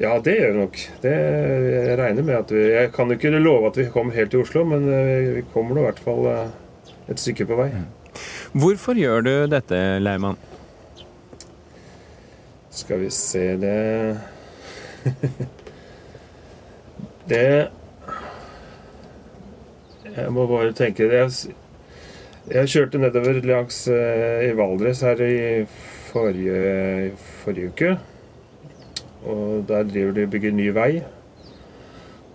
Ja, 0.00 0.16
det 0.20 0.34
gjør 0.36 0.50
vi 0.52 0.58
nok. 0.58 0.80
Det, 1.04 1.12
jeg 1.12 1.98
regner 2.00 2.24
med 2.26 2.34
at 2.36 2.50
vi 2.52 2.64
Jeg 2.68 2.90
kan 2.92 3.08
jo 3.08 3.16
ikke 3.16 3.30
love 3.38 3.70
at 3.70 3.78
vi 3.80 3.86
kommer 3.92 4.16
helt 4.16 4.32
til 4.34 4.42
Oslo, 4.44 4.64
men 4.68 4.88
eh, 4.92 5.36
vi 5.38 5.44
kommer 5.54 5.76
nå 5.76 5.84
i 5.84 5.88
hvert 5.90 6.02
fall 6.04 6.26
eh, 6.32 6.50
et 7.12 7.22
stykke 7.22 7.46
på 7.48 7.60
vei. 7.62 7.70
Hvorfor 8.56 8.96
gjør 8.98 9.24
du 9.26 9.32
dette, 9.50 9.78
Leimann? 10.00 10.38
Skal 12.76 13.00
vi 13.00 13.10
se 13.14 13.44
det 13.60 14.18
Det 17.30 17.68
Jeg 20.16 20.32
må 20.32 20.46
bare 20.48 20.72
tenke 20.76 21.08
det. 21.10 21.24
Jeg 22.46 22.70
kjørte 22.70 23.00
nedover 23.02 23.40
langs 23.44 23.82
eh, 23.90 24.46
i 24.46 24.52
Valdres 24.56 25.02
her 25.04 25.20
i 25.20 25.66
forrige, 26.12 27.10
forrige 27.42 27.72
uke. 27.72 27.90
Og 29.26 29.64
der 29.68 29.82
driver 29.82 30.14
de 30.16 30.24
og 30.24 30.30
bygger 30.30 30.54
ny 30.54 30.68
vei. 30.76 30.90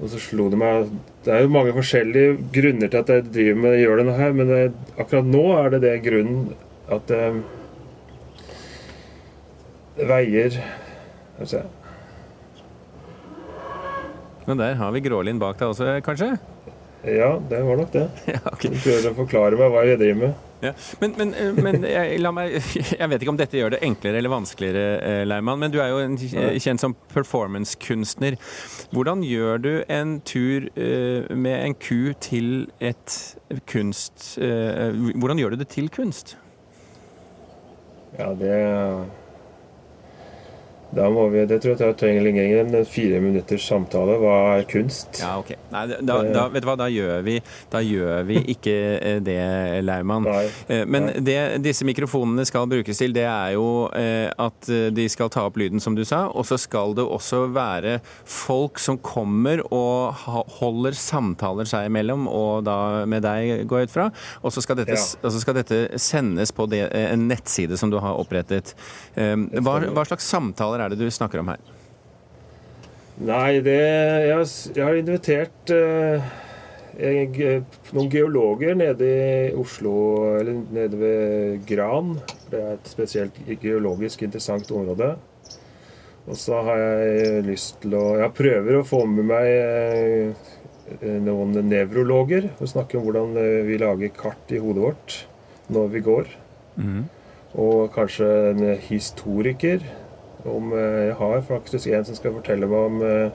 Og 0.01 0.09
så 0.09 0.19
slo 0.21 0.47
det 0.49 0.57
meg 0.59 0.89
Det 1.25 1.33
er 1.33 1.43
jo 1.45 1.53
mange 1.53 1.73
forskjellige 1.75 2.37
grunner 2.55 2.89
til 2.89 3.03
at 3.03 3.11
jeg 3.13 3.27
driver 3.29 3.59
med 3.65 3.79
gjør 3.81 4.01
denne 4.01 4.15
her, 4.17 4.31
men 4.33 4.49
det, 4.49 4.61
akkurat 4.97 5.27
nå 5.29 5.43
er 5.59 5.75
det 5.75 5.81
det 5.85 5.97
grunnen 6.07 6.55
at 6.91 7.13
eh, 7.13 7.37
veier 10.09 10.57
Skal 10.57 11.45
vi 11.45 11.51
se 11.53 11.61
Men 14.47 14.57
der 14.57 14.79
har 14.81 14.91
vi 14.91 15.05
Grålin 15.05 15.39
bak 15.39 15.59
deg 15.59 15.69
også, 15.69 15.93
kanskje? 16.05 16.33
Ja, 17.03 17.41
det 17.49 17.61
var 17.61 17.77
nok 17.77 17.91
det. 17.91 18.07
Ja, 18.25 18.39
okay. 18.51 18.71
Du 18.71 18.79
prøver 18.79 19.11
å 19.11 19.17
forklare 19.23 19.57
meg 19.57 19.71
hva 19.73 19.83
jeg 19.87 19.99
driver 20.01 20.19
med. 20.21 20.47
Ja. 20.61 20.71
Men, 21.01 21.15
men, 21.17 21.31
eh, 21.33 21.55
men 21.57 21.85
jeg, 21.89 22.33
meg, 22.37 22.57
jeg 22.99 23.11
vet 23.13 23.23
ikke 23.23 23.33
om 23.33 23.39
dette 23.39 23.57
gjør 23.57 23.73
det 23.75 23.81
enklere 23.87 24.21
eller 24.21 24.33
vanskeligere, 24.33 24.83
Leiman, 25.01 25.31
Leimann, 25.31 25.63
men 25.63 25.73
du 25.73 25.79
er 25.81 25.89
jo 25.89 26.01
en, 26.03 26.17
kjent 26.61 26.83
som 26.83 26.93
performancekunstner. 27.13 28.37
Hvordan 28.93 29.25
gjør 29.25 29.63
du 29.63 29.71
en 29.89 30.19
tur 30.27 30.69
med 31.33 31.55
en 31.57 31.75
ku 31.79 32.13
til 32.21 32.67
et 32.83 33.17
kunst 33.69 34.35
Hvordan 34.37 35.39
gjør 35.39 35.55
du 35.55 35.61
det 35.61 35.67
til 35.73 35.89
kunst? 35.93 36.35
Ja, 38.19 38.29
det 38.37 38.51
da 40.91 41.08
må 41.12 41.27
vi, 41.32 41.45
Det 41.47 41.62
tror 41.63 41.75
jeg 41.75 41.91
jeg 41.91 41.97
trenger 41.99 42.25
lenger 42.25 42.62
enn 42.62 42.75
en 42.82 42.88
fire 42.88 43.21
minutters 43.23 43.63
samtale. 43.67 44.17
Hva 44.19 44.36
er 44.58 44.65
kunst? 44.69 45.21
Ja, 45.21 45.38
ok. 45.39 45.54
Nei, 45.71 45.84
da, 46.04 46.17
da, 46.27 46.45
vet 46.51 46.65
du 46.65 46.67
hva, 46.67 46.75
da 46.80 46.88
gjør 46.91 47.23
vi, 47.23 47.38
da 47.71 47.80
gjør 47.86 48.25
vi 48.27 48.41
ikke 48.54 48.75
eh, 48.97 49.19
det, 49.23 49.38
Laumann. 49.88 50.27
Eh, 50.67 50.84
men 50.84 51.08
det 51.23 51.38
disse 51.63 51.88
mikrofonene 51.88 52.43
skal 52.47 52.67
brukes 52.71 52.99
til, 52.99 53.15
det 53.15 53.23
er 53.23 53.56
jo 53.56 53.88
eh, 53.95 54.27
at 54.36 54.71
de 54.91 55.06
skal 55.12 55.32
ta 55.32 55.45
opp 55.47 55.60
lyden, 55.62 55.80
som 55.84 55.95
du 55.95 56.04
sa. 56.08 56.25
Og 56.27 56.47
så 56.49 56.60
skal 56.60 56.95
det 56.97 57.08
også 57.08 57.45
være 57.56 57.99
folk 58.27 58.82
som 58.82 58.99
kommer 58.99 59.63
og 59.71 60.25
holder 60.60 60.97
samtaler 60.97 61.69
seg 61.69 61.88
imellom, 61.88 62.27
og 62.27 62.65
da 62.67 62.77
med 63.08 63.23
deg, 63.23 63.63
går 63.69 63.86
jeg 63.86 63.91
ut 63.91 63.95
fra. 63.95 64.10
Og 64.43 64.51
så 64.51 64.63
skal 64.63 64.82
dette, 64.82 64.99
ja. 64.99 65.34
skal 65.38 65.60
dette 65.62 65.82
sendes 66.01 66.51
på 66.56 66.67
det, 66.71 66.84
en 66.91 67.30
nettside 67.32 67.80
som 67.80 67.93
du 67.93 67.99
har 68.04 68.19
opprettet. 68.19 68.75
Hva, 69.15 69.80
hva 69.95 70.06
slags 70.08 70.27
samtaler 70.27 70.80
er 70.81 70.93
det 70.93 71.01
du 71.01 71.11
snakker 71.13 71.41
om 71.41 71.51
her? 71.53 71.61
Nei, 73.21 73.59
det 73.61 73.77
Jeg, 73.77 74.45
jeg 74.75 74.85
har 74.85 74.97
invitert 74.97 75.73
eh, 75.75 76.31
jeg, 76.99 77.63
noen 77.95 78.09
geologer 78.11 78.75
nede 78.77 79.07
i 79.07 79.51
Oslo, 79.57 79.93
eller 80.39 80.61
nede 80.73 80.99
ved 80.99 81.67
Gran. 81.69 82.15
Det 82.51 82.59
er 82.59 82.73
et 82.75 82.89
spesielt 82.89 83.37
geologisk 83.61 84.23
interessant 84.25 84.71
område. 84.75 85.13
Og 86.29 86.37
så 86.37 86.59
har 86.67 86.81
jeg 86.81 87.45
lyst 87.47 87.79
til 87.81 87.95
å 87.97 88.03
Jeg 88.19 88.35
prøver 88.37 88.77
å 88.77 88.85
få 88.85 89.03
med 89.09 89.25
meg 89.31 89.47
uh, 91.01 91.17
noen 91.25 91.55
nevrologer 91.65 92.51
og 92.59 92.69
snakke 92.69 92.99
om 92.99 93.07
hvordan 93.07 93.33
eh, 93.39 93.63
vi 93.65 93.79
lager 93.81 94.13
kart 94.13 94.53
i 94.53 94.59
hodet 94.61 94.83
vårt 94.83 95.17
når 95.71 95.89
vi 95.95 96.03
går. 96.05 96.29
Mm. 96.75 97.03
Og 97.61 97.89
kanskje 97.95 98.27
en 98.51 98.61
historiker 98.85 99.81
om, 100.43 100.73
eh, 100.73 101.08
jeg 101.08 101.17
har 101.19 101.41
faktisk 101.47 101.88
en 101.88 102.06
som 102.06 102.17
skal 102.17 102.36
fortelle 102.38 102.69
meg 102.69 102.86
om 102.88 103.01
eh, 103.06 103.34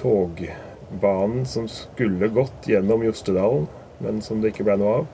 togbanen 0.00 1.46
som 1.46 1.68
skulle 1.68 2.30
gått 2.32 2.68
gjennom 2.70 3.04
Jostedalen, 3.04 3.68
men 4.02 4.22
som 4.24 4.40
det 4.40 4.52
ikke 4.52 4.66
ble 4.68 4.78
noe 4.80 4.94
av. 5.02 5.10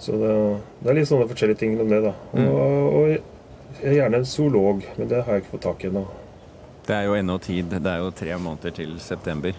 Så 0.00 0.16
det, 0.16 0.32
det 0.80 0.90
er 0.90 0.96
litt 0.96 1.10
sånne 1.10 1.28
forskjellige 1.28 1.60
ting 1.60 1.76
om 1.80 1.90
det, 1.90 2.00
da. 2.06 2.14
Mm. 2.32 2.46
Og, 2.48 2.94
og 2.96 3.84
er 3.84 3.98
gjerne 3.98 4.22
en 4.22 4.28
zoolog, 4.28 4.84
men 4.96 5.10
det 5.10 5.24
har 5.26 5.36
jeg 5.36 5.44
ikke 5.44 5.56
fått 5.56 5.66
tak 5.66 5.84
i 5.84 5.90
ennå. 5.90 6.06
Det 6.86 6.96
er 6.96 7.06
jo 7.06 7.16
ennå 7.18 7.36
tid. 7.42 7.74
Det 7.74 7.90
er 7.90 8.00
jo 8.00 8.14
tre 8.16 8.38
måneder 8.40 8.72
til 8.74 8.94
september. 9.02 9.58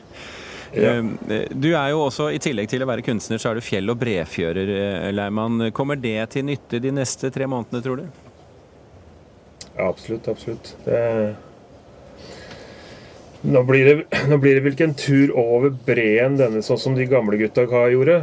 Ja. 0.73 0.95
Eh, 0.97 1.45
du 1.51 1.69
er 1.75 1.91
jo 1.91 2.08
også, 2.08 2.32
I 2.34 2.41
tillegg 2.41 2.71
til 2.71 2.82
å 2.82 2.89
være 2.89 3.06
kunstner, 3.06 3.39
så 3.41 3.51
er 3.51 3.60
du 3.60 3.65
fjell- 3.65 3.91
og 3.93 3.99
brefjører, 4.01 4.73
Leimann. 5.13 5.69
Kommer 5.75 5.99
det 5.99 6.17
til 6.34 6.47
nytte 6.47 6.82
de 6.82 6.95
neste 6.95 7.30
tre 7.30 7.45
månedene, 7.45 7.84
tror 7.86 8.01
du? 8.01 8.30
Ja, 9.77 9.88
absolutt. 9.88 10.27
Absolutt. 10.27 10.75
Det... 10.86 11.01
Nå, 13.41 13.63
blir 13.63 13.86
det, 13.86 13.95
nå 14.29 14.38
blir 14.38 14.55
det 14.55 14.63
vel 14.65 14.77
ikke 14.77 14.89
en 14.91 14.97
tur 14.97 15.34
over 15.39 15.73
breen 15.88 16.38
denne, 16.39 16.63
sånn 16.65 16.81
som 16.81 16.97
de 16.97 17.10
gamle 17.10 17.39
gutta 17.41 17.65
gjorde. 17.65 18.21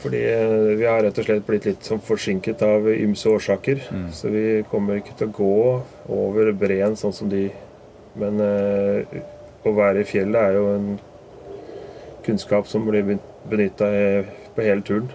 Fordi 0.00 0.20
eh, 0.32 0.76
vi 0.80 0.86
har 0.86 1.02
rett 1.04 1.18
og 1.18 1.26
slett 1.26 1.46
blitt 1.46 1.66
litt 1.68 1.84
sånn 1.84 2.00
forsinket 2.04 2.62
av 2.64 2.86
ymse 2.92 3.28
årsaker. 3.28 3.82
Mm. 3.92 4.06
Så 4.16 4.32
vi 4.32 4.44
kommer 4.70 5.00
ikke 5.00 5.16
til 5.18 5.28
å 5.30 5.36
gå 5.36 5.58
over 6.20 6.52
breen 6.56 6.96
sånn 6.96 7.16
som 7.16 7.30
de. 7.32 7.48
Men 8.20 8.40
eh, 8.42 9.20
å 9.66 9.74
være 9.76 10.02
i 10.02 10.08
fjellet 10.08 10.40
er 10.40 10.56
jo 10.56 10.68
en 10.72 10.90
kunnskap 12.24 12.68
som 12.68 12.86
blir 12.86 13.18
benytta 13.50 13.90
på 14.54 14.64
hele 14.64 14.84
turen. 14.86 15.10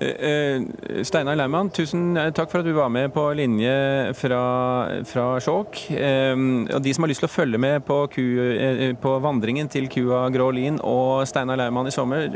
Eh, 0.00 0.08
eh, 0.08 0.62
Steinar 1.04 1.36
Leimann, 1.36 1.68
tusen 1.70 2.16
eh, 2.16 2.30
takk 2.32 2.48
for 2.48 2.62
at 2.62 2.68
du 2.68 2.72
var 2.72 2.88
med 2.92 3.10
på 3.12 3.26
linje 3.36 3.72
fra, 4.16 4.40
fra 5.08 5.26
Skjåk. 5.42 5.82
Og 5.92 6.80
de 6.82 6.94
som 6.94 7.04
har 7.04 7.12
lyst 7.12 7.22
til 7.24 7.28
å 7.28 7.32
følge 7.32 7.60
med 7.60 7.84
på, 7.84 7.98
ku, 8.14 8.24
på 9.02 9.14
vandringen 9.24 9.68
til 9.72 9.90
kua 9.92 10.24
Grå 10.32 10.48
Lin 10.56 10.80
og 10.80 11.26
Steinar 11.28 11.60
Leimann 11.60 11.90
i 11.90 11.94
sommer, 11.94 12.30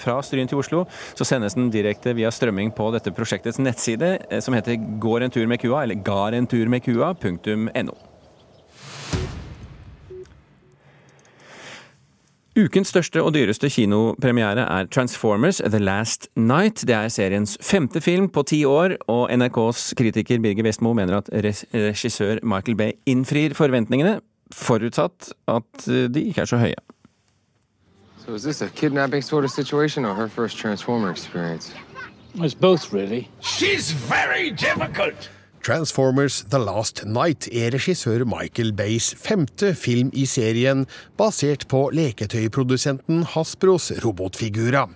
fra 0.00 0.18
Stryn 0.24 0.48
til 0.48 0.62
Oslo, 0.62 0.86
så 1.18 1.28
sendes 1.28 1.58
den 1.58 1.68
direkte 1.74 2.16
via 2.16 2.32
strømming 2.32 2.72
på 2.76 2.88
dette 2.96 3.12
prosjektets 3.16 3.60
nettside, 3.60 4.16
som 4.40 4.56
heter 4.56 4.80
Går 5.02 5.26
en 5.26 5.34
tur 5.34 5.48
med 5.50 5.60
kua, 5.60 5.84
eller 5.84 6.00
garenturmedkua.no. 6.06 8.15
Ukens 12.56 12.88
største 12.88 13.20
og 13.20 13.34
dyreste 13.34 13.68
kinopremiere 13.68 14.62
er 14.64 14.86
Transformers 14.88 15.58
The 15.60 15.76
Last 15.78 16.30
Night. 16.40 16.86
Det 16.88 16.94
er 16.96 17.10
seriens 17.12 17.58
femte 17.60 18.00
film 18.00 18.30
på 18.32 18.46
ti 18.48 18.62
år, 18.64 18.94
og 19.12 19.28
NRKs 19.28 19.92
kritiker 19.98 20.40
Birger 20.40 20.64
Vestmo 20.64 20.94
mener 20.96 21.18
at 21.18 21.28
regissør 21.74 22.40
Michael 22.42 22.76
Bay 22.76 22.96
innfrir 23.04 23.52
forventningene, 23.52 24.22
forutsatt 24.56 25.34
at 25.52 25.84
de 25.84 26.22
ikke 26.30 26.46
er 26.46 26.48
så 26.48 26.56
høye. 26.56 26.80
So 28.24 28.34
is 28.34 28.42
this 28.42 28.62
a 28.62 28.68
kidnapping 28.68 29.22
sort 29.22 29.44
of 29.44 29.50
situation 29.50 30.06
or 30.06 30.14
her 30.14 30.28
first 30.28 30.56
Transformer 30.56 31.10
experience? 31.10 31.74
It's 32.36 32.54
both, 32.54 32.94
really. 32.94 33.28
She's 33.42 33.92
very 33.92 34.48
difficult. 34.50 35.28
Transformers 35.66 36.44
The 36.46 36.60
Last 36.62 37.00
Night 37.10 37.48
er 37.50 37.72
regissør 37.74 38.22
Michael 38.28 38.68
Bays 38.78 39.08
femte 39.18 39.72
film 39.74 40.12
i 40.14 40.22
serien, 40.30 40.84
basert 41.18 41.64
på 41.66 41.88
leketøyprodusenten 41.90 43.24
Hasbros 43.32 43.88
robotfigurer. 44.04 44.92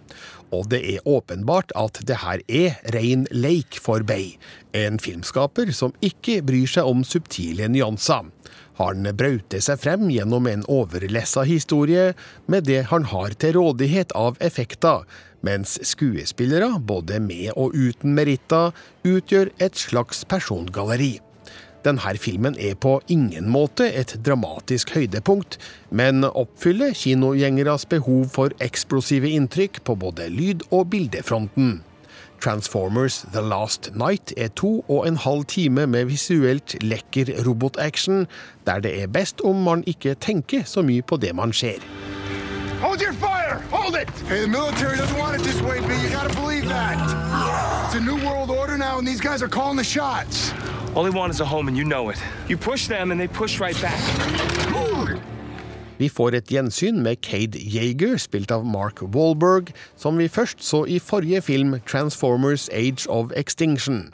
Og 0.54 0.68
det 0.70 0.80
er 0.92 1.08
åpenbart 1.10 1.74
at 1.74 1.98
det 2.06 2.20
her 2.22 2.44
er 2.46 2.78
rein 2.94 3.26
leik 3.34 3.80
for 3.82 4.06
Bay, 4.06 4.36
en 4.70 5.02
filmskaper 5.02 5.74
som 5.74 5.96
ikke 6.06 6.38
bryr 6.46 6.70
seg 6.70 6.86
om 6.86 7.02
subtile 7.02 7.66
nyanser. 7.66 8.30
Han 8.80 9.04
brauter 9.12 9.60
seg 9.60 9.80
frem 9.82 10.06
gjennom 10.08 10.46
en 10.48 10.62
overlessa 10.72 11.42
historie 11.44 12.14
med 12.48 12.64
det 12.64 12.86
han 12.88 13.04
har 13.10 13.34
til 13.36 13.58
rådighet 13.58 14.14
av 14.16 14.38
effekter, 14.40 15.04
mens 15.44 15.76
skuespillere, 15.84 16.78
både 16.80 17.18
med 17.20 17.50
og 17.60 17.76
uten 17.76 18.14
meritter, 18.16 18.72
utgjør 19.04 19.52
et 19.60 19.76
slags 19.76 20.24
persongalleri. 20.24 21.18
Denne 21.84 22.16
filmen 22.20 22.56
er 22.60 22.74
på 22.76 22.98
ingen 23.12 23.48
måte 23.52 23.86
et 23.88 24.16
dramatisk 24.24 24.94
høydepunkt, 24.96 25.58
men 25.92 26.24
oppfyller 26.24 26.96
kinogjengeres 26.96 27.86
behov 27.88 28.26
for 28.32 28.56
eksplosive 28.64 29.28
inntrykk 29.28 29.80
på 29.84 29.96
både 29.96 30.28
lyd- 30.32 30.66
og 30.70 30.90
bildefronten. 30.92 31.80
Transformers 32.40 33.24
The 33.32 33.40
Last 33.40 33.90
Night 33.94 34.32
er 34.36 34.48
to 34.48 34.84
og 34.88 35.08
en 35.08 35.16
halv 35.16 35.44
time 35.44 35.86
med 35.86 36.04
visuelt 36.04 36.76
lekker 36.82 37.24
robotaction, 37.46 38.26
der 38.66 38.80
det 38.80 39.02
er 39.02 39.06
best 39.06 39.40
om 39.44 39.62
man 39.64 39.84
ikke 39.86 40.14
tenker 40.14 40.64
så 40.64 40.82
mye 40.82 41.02
på 41.02 41.16
det 41.16 41.34
man 41.34 41.52
ser. 41.52 41.84
Hold 42.80 43.02
your 43.02 43.12
fire! 43.12 43.60
Hold 43.70 43.94
it! 44.02 44.08
Hey, 44.28 44.40
the 44.40 44.48
military 44.48 44.96
doesn't 44.96 45.18
want 45.20 45.36
it 45.36 45.42
this 45.42 45.60
way, 45.62 45.80
B. 45.80 45.92
You 46.04 46.10
gotta 46.10 46.34
believe 46.40 46.68
that. 46.68 46.96
It's 47.86 47.94
a 47.94 48.00
new 48.00 48.16
world 48.26 48.50
order 48.50 48.78
now, 48.78 48.98
and 48.98 49.06
these 49.06 49.20
guys 49.20 49.42
are 49.42 49.48
calling 49.48 49.76
the 49.76 49.84
shots. 49.84 50.52
All 50.94 51.04
they 51.04 51.10
want 51.10 51.30
is 51.32 51.40
a 51.40 51.44
home, 51.44 51.68
and 51.68 51.76
you 51.76 51.84
know 51.84 52.08
it. 52.10 52.18
You 52.48 52.56
push 52.56 52.86
them, 52.86 53.10
and 53.10 53.20
they 53.20 53.28
push 53.28 53.60
right 53.60 53.78
back. 53.82 54.00
Vi 56.00 56.08
får 56.08 56.38
et 56.38 56.48
gjensyn 56.48 57.02
med 57.04 57.20
Cade 57.20 57.60
Yeager, 57.60 58.16
spilt 58.16 58.52
av 58.54 58.64
Mark 58.64 59.02
Wahlberg, 59.04 59.74
som 60.00 60.16
vi 60.16 60.30
først 60.32 60.64
så 60.64 60.86
i 60.88 60.96
forrige 60.96 61.42
film 61.44 61.74
Transformers 61.84 62.70
Age 62.72 63.04
of 63.12 63.34
Extinction. 63.36 64.06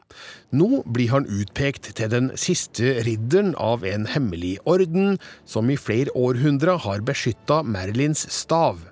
Nå 0.50 0.82
blir 0.90 1.12
han 1.14 1.30
utpekt 1.30 1.92
til 1.94 2.10
den 2.10 2.32
siste 2.34 2.96
ridderen 3.06 3.54
av 3.54 3.86
en 3.86 4.08
hemmelig 4.10 4.56
orden 4.66 5.20
som 5.46 5.70
i 5.70 5.78
flere 5.78 6.10
århundrer 6.18 6.82
har 6.82 7.06
beskytta 7.06 7.62
Marilyns 7.62 8.26
stav. 8.34 8.82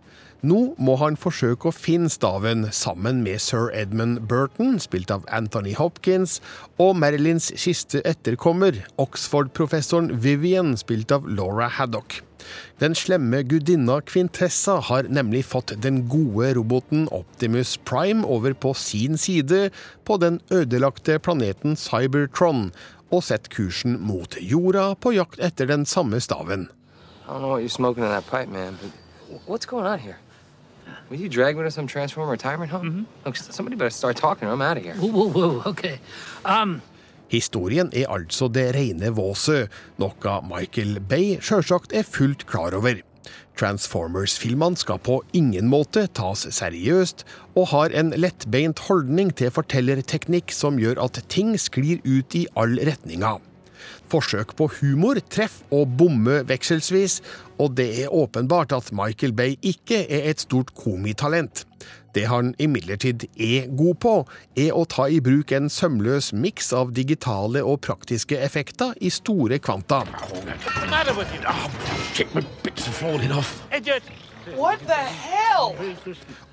Nå 0.44 0.74
må 0.76 0.98
han 1.00 1.14
forsøke 1.16 1.70
å 1.70 1.72
finne 1.72 2.10
staven 2.12 2.66
sammen 2.76 3.22
med 3.24 3.40
sir 3.40 3.70
Edmund 3.72 4.26
Burton, 4.28 4.74
spilt 4.82 5.08
av 5.14 5.22
Anthony 5.32 5.72
Hopkins, 5.78 6.34
og 6.76 6.98
Marilyns 7.00 7.46
siste 7.56 8.02
etterkommer, 8.04 8.76
Oxford-professoren 9.00 10.10
Vivian, 10.20 10.74
spilt 10.76 11.14
av 11.16 11.24
Laura 11.24 11.70
Haddock. 11.72 12.18
Den 12.82 12.92
slemme 12.92 13.40
gudinna 13.48 14.02
Quintessa 14.04 14.74
har 14.90 15.08
nemlig 15.08 15.46
fått 15.48 15.72
den 15.80 16.02
gode 16.12 16.50
roboten 16.58 17.06
Optimus 17.08 17.78
Prime 17.88 18.26
over 18.28 18.52
på 18.52 18.74
sin 18.76 19.16
side 19.16 19.70
på 20.04 20.18
den 20.20 20.42
ødelagte 20.52 21.16
planeten 21.24 21.72
Cybertron, 21.80 22.68
og 23.08 23.24
sett 23.24 23.48
kursen 23.48 23.96
mot 23.96 24.36
jorda 24.44 24.90
på 25.00 25.14
jakt 25.16 25.40
etter 25.40 25.72
den 25.72 25.88
samme 25.88 26.20
staven. 26.20 26.68
I 27.24 27.32
don't 27.32 27.40
know 27.40 27.48
what 27.48 27.62
you're 27.62 27.72
smoking 27.72 28.04
in 28.04 28.10
that 28.10 28.28
pipe, 28.28 28.52
man, 28.52 28.76
but 28.76 29.40
what's 29.48 29.64
going 29.64 29.86
on 29.86 29.98
here? 29.98 30.18
Will 31.10 31.20
you 31.20 31.28
drag 31.28 31.56
me 31.56 31.62
to 31.64 31.70
some 31.70 31.86
Transformer 31.86 32.30
retirement 32.30 32.70
home? 32.70 33.06
Look, 33.24 33.36
somebody 33.36 33.76
better 33.76 33.90
start 33.90 34.16
talking 34.16 34.48
or 34.48 34.52
I'm 34.52 34.62
out 34.62 34.76
of 34.76 34.82
here. 34.82 34.94
Whoa, 34.94 35.08
whoa, 35.08 35.28
whoa. 35.28 35.62
Okay. 35.70 35.98
Um, 36.44 36.80
Historien 37.28 37.90
er 37.92 38.10
altså 38.12 38.48
det 38.52 38.74
rene 38.76 39.10
våset, 39.16 39.72
noe 39.98 40.34
Michael 40.46 41.00
Bay 41.00 41.40
sjølsagt 41.42 41.94
er 41.96 42.06
fullt 42.06 42.46
klar 42.46 42.76
over. 42.76 43.00
Transformers-filmene 43.58 44.78
skal 44.78 44.98
på 44.98 45.20
ingen 45.32 45.68
måte 45.70 46.06
tas 46.14 46.44
seriøst, 46.56 47.24
og 47.54 47.70
har 47.72 47.94
en 47.94 48.12
lettbeint 48.18 48.84
holdning 48.88 49.32
til 49.38 49.52
fortellerteknikk 49.54 50.52
som 50.54 50.78
gjør 50.82 51.00
at 51.06 51.22
ting 51.32 51.54
sklir 51.60 52.02
ut 52.04 52.34
i 52.34 52.46
alle 52.58 52.86
retninger. 52.90 53.40
Forsøk 54.12 54.54
på 54.58 54.68
humor 54.80 55.18
treff 55.32 55.62
og 55.74 55.96
bomme 55.98 56.42
vekselsvis, 56.48 57.20
og 57.58 57.76
det 57.78 57.88
er 58.04 58.14
åpenbart 58.14 58.72
at 58.76 58.92
Michael 58.92 59.32
Bay 59.32 59.56
ikke 59.62 60.04
er 60.08 60.30
et 60.30 60.40
stort 60.44 60.74
komitalent. 60.74 61.64
Det 62.14 62.26
han 62.30 62.54
imidlertid 62.58 63.24
er 63.40 63.66
god 63.76 63.94
på, 64.00 64.14
er 64.56 64.70
å 64.76 64.84
ta 64.86 65.08
i 65.10 65.20
bruk 65.24 65.52
en 65.52 65.70
sømløs 65.70 66.32
miks 66.32 66.72
av 66.72 66.92
digitale 66.94 67.64
og 67.64 67.80
praktiske 67.86 68.38
effekter 68.38 68.94
i 69.00 69.10
store 69.10 69.58
kvanta. 69.58 70.04
What's 70.04 70.80
the 70.80 70.86
matter 70.90 71.14
with 71.14 71.32
you? 71.34 71.40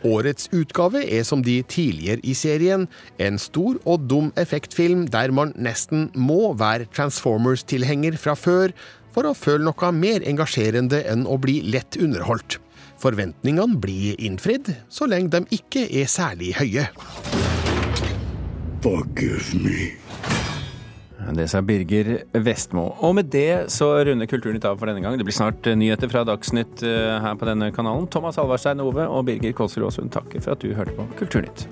Årets 0.07 0.47
utgave 0.55 1.03
er 1.03 1.23
som 1.27 1.43
de 1.43 1.57
tidligere 1.63 2.23
i 2.23 2.33
serien, 2.37 2.87
en 3.19 3.39
stor 3.41 3.79
og 3.83 4.07
dum 4.07 4.31
effektfilm 4.39 5.07
der 5.11 5.33
man 5.35 5.53
nesten 5.59 6.09
må 6.15 6.53
være 6.59 6.87
Transformers-tilhenger 6.95 8.17
fra 8.21 8.37
før 8.39 8.75
for 9.11 9.27
å 9.27 9.35
føle 9.35 9.67
noe 9.67 9.91
mer 9.95 10.23
engasjerende 10.27 11.03
enn 11.11 11.27
å 11.27 11.37
bli 11.41 11.59
lett 11.67 11.99
underholdt. 11.99 12.59
Forventningene 13.01 13.79
blir 13.81 14.19
innfridd, 14.21 14.69
så 14.89 15.09
lenge 15.09 15.33
de 15.33 15.57
ikke 15.57 15.87
er 15.89 16.07
særlig 16.11 16.53
høye. 16.59 16.87
Forgive 18.81 19.57
me. 19.57 20.10
Det 21.29 21.47
sa 21.51 21.61
Birger 21.61 22.23
Vestmo. 22.33 22.87
Og 23.05 23.15
med 23.15 23.29
det 23.33 23.71
så 23.73 23.91
runder 24.05 24.29
Kulturnytt 24.29 24.65
av 24.67 24.79
for 24.81 24.89
denne 24.89 25.03
gang. 25.03 25.17
Det 25.19 25.27
blir 25.27 25.37
snart 25.37 25.69
nyheter 25.77 26.09
fra 26.11 26.25
Dagsnytt 26.27 26.83
eh, 26.87 27.17
her 27.21 27.37
på 27.37 27.47
denne 27.49 27.71
kanalen. 27.75 28.09
Thomas 28.11 28.41
Alvarstein 28.41 28.81
Ove 28.83 29.05
og 29.07 29.25
Birger 29.29 29.53
Kåsrud 29.57 29.87
Aasund 29.87 30.13
takker 30.15 30.43
for 30.43 30.57
at 30.57 30.65
du 30.65 30.73
hørte 30.77 30.97
på 30.97 31.07
Kulturnytt. 31.21 31.67